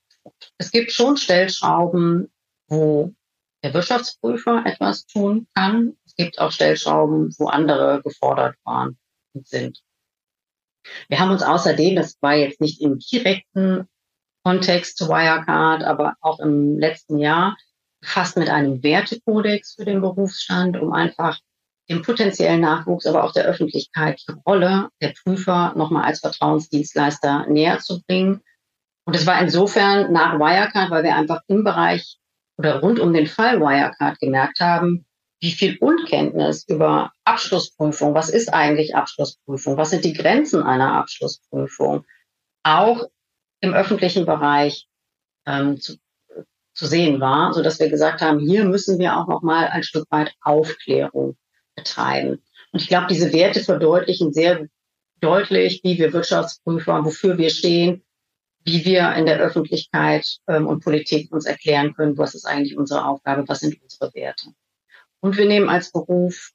Es 0.58 0.70
gibt 0.70 0.92
schon 0.92 1.16
Stellschrauben, 1.16 2.30
wo 2.68 3.14
der 3.62 3.74
Wirtschaftsprüfer 3.74 4.64
etwas 4.66 5.06
tun 5.06 5.46
kann. 5.54 5.96
Es 6.04 6.14
gibt 6.14 6.38
auch 6.38 6.52
Stellschrauben, 6.52 7.34
wo 7.38 7.46
andere 7.46 8.02
gefordert 8.02 8.56
waren 8.64 8.98
und 9.34 9.46
sind. 9.46 9.82
Wir 11.08 11.18
haben 11.18 11.30
uns 11.30 11.42
außerdem, 11.42 11.96
das 11.96 12.16
war 12.20 12.34
jetzt 12.34 12.60
nicht 12.60 12.80
im 12.80 12.98
direkten 12.98 13.88
Kontext 14.44 14.98
zu 14.98 15.08
Wirecard, 15.08 15.82
aber 15.82 16.14
auch 16.20 16.38
im 16.38 16.78
letzten 16.78 17.18
Jahr 17.18 17.56
fast 18.02 18.36
mit 18.36 18.48
einem 18.48 18.82
Wertekodex 18.82 19.74
für 19.74 19.84
den 19.84 20.00
Berufsstand, 20.00 20.76
um 20.80 20.92
einfach 20.92 21.40
dem 21.88 22.02
potenziellen 22.02 22.60
Nachwuchs, 22.60 23.06
aber 23.06 23.24
auch 23.24 23.32
der 23.32 23.44
Öffentlichkeit 23.44 24.22
die 24.28 24.34
Rolle 24.46 24.88
der 25.00 25.14
Prüfer 25.22 25.72
nochmal 25.76 26.04
als 26.04 26.20
Vertrauensdienstleister 26.20 27.46
näher 27.48 27.78
zu 27.78 28.02
bringen. 28.02 28.42
Und 29.04 29.14
es 29.14 29.26
war 29.26 29.40
insofern 29.40 30.12
nach 30.12 30.38
Wirecard, 30.38 30.90
weil 30.90 31.04
wir 31.04 31.16
einfach 31.16 31.42
im 31.46 31.64
Bereich 31.64 32.18
oder 32.58 32.80
rund 32.80 33.00
um 33.00 33.12
den 33.12 33.26
Fall 33.26 33.60
Wirecard 33.60 34.18
gemerkt 34.18 34.60
haben, 34.60 35.06
wie 35.40 35.52
viel 35.52 35.76
Unkenntnis 35.78 36.64
über 36.66 37.12
Abschlussprüfung, 37.24 38.14
was 38.14 38.30
ist 38.30 38.52
eigentlich 38.52 38.94
Abschlussprüfung, 38.94 39.76
was 39.76 39.90
sind 39.90 40.04
die 40.04 40.14
Grenzen 40.14 40.62
einer 40.62 40.94
Abschlussprüfung, 40.94 42.04
auch 42.62 43.04
im 43.60 43.74
öffentlichen 43.74 44.24
Bereich 44.24 44.88
ähm, 45.46 45.80
zu, 45.80 45.98
zu 46.74 46.86
sehen 46.86 47.20
war, 47.20 47.52
so 47.52 47.62
dass 47.62 47.78
wir 47.78 47.90
gesagt 47.90 48.22
haben, 48.22 48.38
hier 48.38 48.64
müssen 48.64 48.98
wir 48.98 49.16
auch 49.16 49.28
noch 49.28 49.42
mal 49.42 49.68
ein 49.68 49.82
Stück 49.82 50.06
weit 50.10 50.34
Aufklärung 50.42 51.36
betreiben. 51.74 52.42
Und 52.72 52.82
ich 52.82 52.88
glaube, 52.88 53.06
diese 53.08 53.32
Werte 53.32 53.60
verdeutlichen 53.60 54.32
sehr 54.32 54.66
deutlich, 55.20 55.80
wie 55.84 55.98
wir 55.98 56.12
Wirtschaftsprüfer, 56.12 57.04
wofür 57.04 57.38
wir 57.38 57.50
stehen, 57.50 58.02
wie 58.66 58.84
wir 58.84 59.14
in 59.14 59.26
der 59.26 59.38
Öffentlichkeit 59.38 60.38
ähm, 60.48 60.66
und 60.66 60.82
Politik 60.82 61.32
uns 61.32 61.46
erklären 61.46 61.94
können, 61.94 62.18
was 62.18 62.34
ist 62.34 62.46
eigentlich 62.46 62.76
unsere 62.76 63.06
Aufgabe, 63.06 63.44
was 63.46 63.60
sind 63.60 63.80
unsere 63.80 64.12
Werte. 64.12 64.50
Und 65.20 65.36
wir 65.36 65.46
nehmen 65.46 65.68
als 65.68 65.92
Beruf 65.92 66.50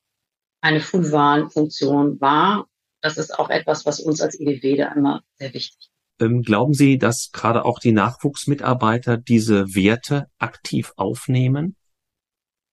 eine 0.60 0.82
Frühwarnfunktion 0.82 2.20
wahr. 2.20 2.68
Das 3.02 3.18
ist 3.18 3.40
auch 3.40 3.50
etwas, 3.50 3.86
was 3.86 4.00
uns 4.02 4.22
als 4.22 4.40
IDW 4.40 4.76
da 4.76 4.90
immer 4.90 5.24
sehr 5.38 5.54
wichtig 5.54 5.78
ist. 5.80 5.92
Ähm, 6.22 6.44
glauben 6.44 6.74
Sie, 6.74 6.98
dass 6.98 7.32
gerade 7.32 7.64
auch 7.64 7.80
die 7.80 7.94
Nachwuchsmitarbeiter 7.94 9.18
diese 9.18 9.74
Werte 9.74 10.28
aktiv 10.38 10.92
aufnehmen? 10.98 11.78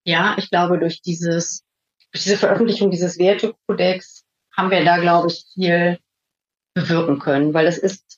Ja, 0.04 0.34
ich 0.36 0.50
glaube, 0.50 0.78
durch 0.78 1.00
dieses, 1.00 1.62
durch 2.12 2.24
diese 2.24 2.36
Veröffentlichung 2.36 2.90
dieses 2.90 3.18
Wertekodex 3.18 4.24
haben 4.54 4.70
wir 4.70 4.84
da, 4.84 4.98
glaube 4.98 5.28
ich, 5.28 5.44
viel 5.54 5.98
bewirken 6.74 7.20
können, 7.20 7.54
weil 7.54 7.66
es 7.66 7.78
ist 7.78 8.17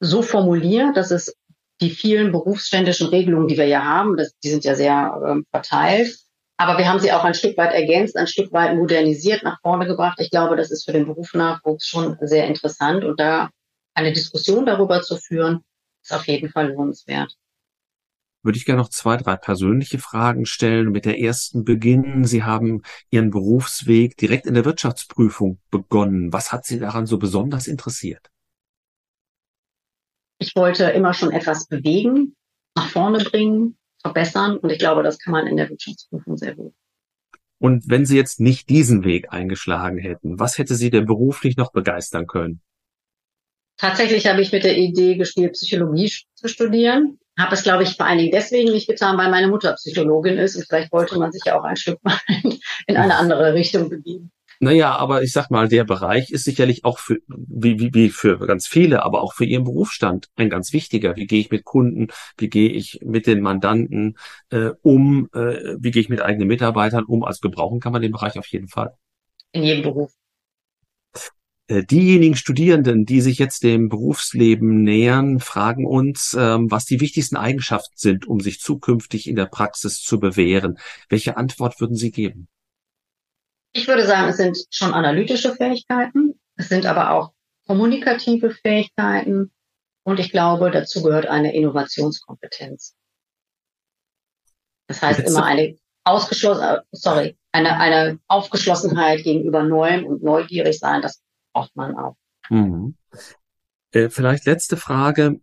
so 0.00 0.22
formuliert, 0.22 0.96
dass 0.96 1.10
es 1.10 1.36
die 1.80 1.90
vielen 1.90 2.32
berufsständischen 2.32 3.08
Regelungen, 3.08 3.48
die 3.48 3.56
wir 3.56 3.66
ja 3.66 3.84
haben, 3.84 4.16
das, 4.16 4.34
die 4.42 4.50
sind 4.50 4.64
ja 4.64 4.74
sehr 4.74 5.20
ähm, 5.26 5.46
verteilt, 5.50 6.18
aber 6.58 6.76
wir 6.76 6.88
haben 6.88 7.00
sie 7.00 7.12
auch 7.12 7.24
ein 7.24 7.32
Stück 7.32 7.56
weit 7.56 7.72
ergänzt, 7.72 8.18
ein 8.18 8.26
Stück 8.26 8.52
weit 8.52 8.76
modernisiert 8.76 9.42
nach 9.42 9.60
vorne 9.62 9.86
gebracht. 9.86 10.20
Ich 10.20 10.30
glaube, 10.30 10.56
das 10.56 10.70
ist 10.70 10.84
für 10.84 10.92
den 10.92 11.06
Berufsnachwuchs 11.06 11.86
schon 11.86 12.18
sehr 12.20 12.46
interessant 12.46 13.02
und 13.02 13.18
da 13.18 13.48
eine 13.94 14.12
Diskussion 14.12 14.66
darüber 14.66 15.00
zu 15.00 15.16
führen, 15.16 15.60
ist 16.02 16.12
auf 16.12 16.26
jeden 16.26 16.50
Fall 16.50 16.72
lohnenswert. 16.72 17.34
Würde 18.42 18.58
ich 18.58 18.64
gerne 18.64 18.80
noch 18.80 18.90
zwei, 18.90 19.16
drei 19.16 19.36
persönliche 19.36 19.98
Fragen 19.98 20.46
stellen. 20.46 20.90
Mit 20.90 21.04
der 21.04 21.18
ersten 21.18 21.64
beginnen. 21.64 22.24
Sie 22.24 22.42
haben 22.42 22.82
Ihren 23.10 23.30
Berufsweg 23.30 24.16
direkt 24.16 24.46
in 24.46 24.54
der 24.54 24.64
Wirtschaftsprüfung 24.64 25.60
begonnen. 25.70 26.32
Was 26.32 26.52
hat 26.52 26.64
Sie 26.64 26.78
daran 26.78 27.06
so 27.06 27.18
besonders 27.18 27.68
interessiert? 27.68 28.30
Ich 30.40 30.56
wollte 30.56 30.84
immer 30.84 31.12
schon 31.14 31.30
etwas 31.30 31.66
bewegen, 31.66 32.34
nach 32.74 32.88
vorne 32.88 33.18
bringen, 33.18 33.76
verbessern. 34.00 34.56
Und 34.56 34.70
ich 34.70 34.78
glaube, 34.78 35.02
das 35.02 35.18
kann 35.18 35.32
man 35.32 35.46
in 35.46 35.56
der 35.56 35.68
Wirtschaftsprüfung 35.68 36.36
sehr 36.36 36.54
gut. 36.54 36.72
Und 37.58 37.84
wenn 37.88 38.06
Sie 38.06 38.16
jetzt 38.16 38.40
nicht 38.40 38.70
diesen 38.70 39.04
Weg 39.04 39.32
eingeschlagen 39.32 39.98
hätten, 39.98 40.40
was 40.40 40.56
hätte 40.56 40.74
Sie 40.74 40.88
denn 40.88 41.04
beruflich 41.04 41.58
noch 41.58 41.72
begeistern 41.72 42.26
können? 42.26 42.62
Tatsächlich 43.76 44.26
habe 44.26 44.40
ich 44.40 44.50
mit 44.50 44.64
der 44.64 44.76
Idee 44.76 45.16
gespielt, 45.16 45.52
Psychologie 45.52 46.10
zu 46.34 46.48
studieren. 46.48 47.18
Habe 47.38 47.54
es, 47.54 47.62
glaube 47.62 47.82
ich, 47.82 47.96
vor 47.96 48.06
allen 48.06 48.18
Dingen 48.18 48.32
deswegen 48.32 48.72
nicht 48.72 48.88
getan, 48.88 49.16
weil 49.18 49.30
meine 49.30 49.48
Mutter 49.48 49.74
Psychologin 49.74 50.38
ist 50.38 50.56
und 50.56 50.66
vielleicht 50.66 50.92
wollte 50.92 51.18
man 51.18 51.32
sich 51.32 51.42
ja 51.44 51.58
auch 51.58 51.64
ein 51.64 51.76
Stück 51.76 51.98
weit 52.02 52.58
in 52.86 52.96
eine 52.96 53.16
andere 53.16 53.52
Richtung 53.52 53.90
begeben. 53.90 54.32
Naja, 54.62 54.94
aber 54.94 55.22
ich 55.22 55.32
sag 55.32 55.50
mal, 55.50 55.68
der 55.68 55.84
Bereich 55.84 56.30
ist 56.30 56.44
sicherlich 56.44 56.84
auch 56.84 56.98
für, 56.98 57.16
wie, 57.28 57.80
wie, 57.80 57.94
wie 57.94 58.10
für 58.10 58.38
ganz 58.46 58.66
viele, 58.66 59.02
aber 59.02 59.22
auch 59.22 59.32
für 59.32 59.46
ihren 59.46 59.64
Berufsstand 59.64 60.28
ein 60.36 60.50
ganz 60.50 60.74
wichtiger. 60.74 61.16
Wie 61.16 61.26
gehe 61.26 61.40
ich 61.40 61.50
mit 61.50 61.64
Kunden, 61.64 62.08
wie 62.36 62.50
gehe 62.50 62.68
ich 62.68 63.00
mit 63.02 63.26
den 63.26 63.40
Mandanten 63.40 64.18
äh, 64.50 64.72
um, 64.82 65.30
äh, 65.32 65.76
wie 65.78 65.90
gehe 65.90 66.02
ich 66.02 66.10
mit 66.10 66.20
eigenen 66.20 66.46
Mitarbeitern 66.46 67.04
um? 67.04 67.24
Also 67.24 67.40
gebrauchen 67.40 67.80
kann 67.80 67.92
man 67.92 68.02
den 68.02 68.12
Bereich 68.12 68.38
auf 68.38 68.46
jeden 68.48 68.68
Fall. 68.68 68.92
In 69.52 69.62
jedem 69.62 69.82
Beruf. 69.82 70.12
Äh, 71.68 71.84
diejenigen 71.84 72.36
Studierenden, 72.36 73.06
die 73.06 73.22
sich 73.22 73.38
jetzt 73.38 73.62
dem 73.62 73.88
Berufsleben 73.88 74.82
nähern, 74.82 75.40
fragen 75.40 75.86
uns, 75.86 76.36
ähm, 76.38 76.70
was 76.70 76.84
die 76.84 77.00
wichtigsten 77.00 77.36
Eigenschaften 77.36 77.94
sind, 77.96 78.26
um 78.28 78.40
sich 78.40 78.60
zukünftig 78.60 79.26
in 79.26 79.36
der 79.36 79.46
Praxis 79.46 80.02
zu 80.02 80.20
bewähren. 80.20 80.76
Welche 81.08 81.38
Antwort 81.38 81.80
würden 81.80 81.96
Sie 81.96 82.10
geben? 82.10 82.48
Ich 83.72 83.86
würde 83.86 84.06
sagen, 84.06 84.28
es 84.28 84.36
sind 84.36 84.58
schon 84.70 84.94
analytische 84.94 85.54
Fähigkeiten, 85.54 86.40
es 86.56 86.68
sind 86.68 86.86
aber 86.86 87.10
auch 87.10 87.32
kommunikative 87.66 88.50
Fähigkeiten 88.50 89.52
und 90.02 90.18
ich 90.18 90.32
glaube, 90.32 90.70
dazu 90.70 91.02
gehört 91.02 91.26
eine 91.26 91.54
Innovationskompetenz. 91.54 92.96
Das 94.88 95.02
heißt 95.02 95.20
immer 95.20 95.44
eine 95.44 95.76
ausgeschlossen, 96.02 96.78
sorry, 96.90 97.36
eine, 97.52 97.78
eine 97.78 98.18
Aufgeschlossenheit 98.26 99.22
gegenüber 99.22 99.62
Neuem 99.62 100.04
und 100.04 100.22
neugierig 100.22 100.78
sein, 100.78 101.02
das 101.02 101.22
braucht 101.52 101.76
man 101.76 101.96
auch. 101.96 102.16
Mhm. 102.48 102.96
Äh, 103.92 104.08
vielleicht 104.08 104.46
letzte 104.46 104.76
Frage, 104.76 105.40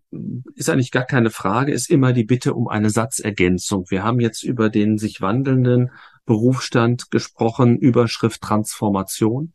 ist 0.56 0.70
eigentlich 0.70 0.92
gar 0.92 1.06
keine 1.06 1.30
Frage, 1.30 1.74
ist 1.74 1.90
immer 1.90 2.14
die 2.14 2.24
Bitte 2.24 2.54
um 2.54 2.68
eine 2.68 2.90
Satzergänzung. 2.90 3.86
Wir 3.90 4.04
haben 4.04 4.20
jetzt 4.20 4.44
über 4.44 4.70
den 4.70 4.98
sich 4.98 5.22
wandelnden 5.22 5.92
Berufsstand 6.28 7.10
gesprochen, 7.10 7.80
Überschrift 7.80 8.42
Transformation. 8.42 9.54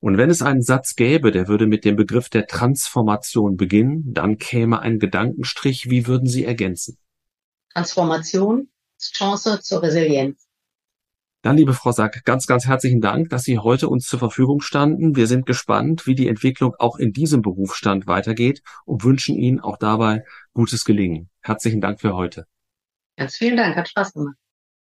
Und 0.00 0.16
wenn 0.16 0.30
es 0.30 0.42
einen 0.42 0.62
Satz 0.62 0.96
gäbe, 0.96 1.30
der 1.30 1.46
würde 1.46 1.66
mit 1.66 1.84
dem 1.84 1.94
Begriff 1.96 2.28
der 2.28 2.46
Transformation 2.46 3.56
beginnen, 3.56 4.12
dann 4.12 4.38
käme 4.38 4.80
ein 4.80 4.98
Gedankenstrich. 4.98 5.90
Wie 5.90 6.06
würden 6.08 6.26
Sie 6.26 6.44
ergänzen? 6.44 6.98
Transformation, 7.72 8.68
Chance 9.00 9.60
zur 9.60 9.82
Resilienz. 9.82 10.46
Dann, 11.42 11.56
liebe 11.56 11.74
Frau 11.74 11.90
Sack, 11.90 12.24
ganz, 12.24 12.46
ganz 12.46 12.66
herzlichen 12.66 13.00
Dank, 13.00 13.30
dass 13.30 13.42
Sie 13.42 13.58
heute 13.58 13.88
uns 13.88 14.06
zur 14.06 14.20
Verfügung 14.20 14.60
standen. 14.60 15.16
Wir 15.16 15.26
sind 15.26 15.44
gespannt, 15.44 16.06
wie 16.06 16.14
die 16.14 16.28
Entwicklung 16.28 16.74
auch 16.78 16.98
in 16.98 17.12
diesem 17.12 17.42
Berufsstand 17.42 18.06
weitergeht 18.06 18.62
und 18.84 19.02
wünschen 19.02 19.36
Ihnen 19.36 19.58
auch 19.58 19.76
dabei 19.76 20.24
gutes 20.54 20.84
Gelingen. 20.84 21.30
Herzlichen 21.40 21.80
Dank 21.80 22.00
für 22.00 22.14
heute. 22.14 22.46
Ganz 23.16 23.36
vielen 23.36 23.56
Dank, 23.56 23.74
hat 23.74 23.88
Spaß 23.88 24.12
gemacht. 24.12 24.36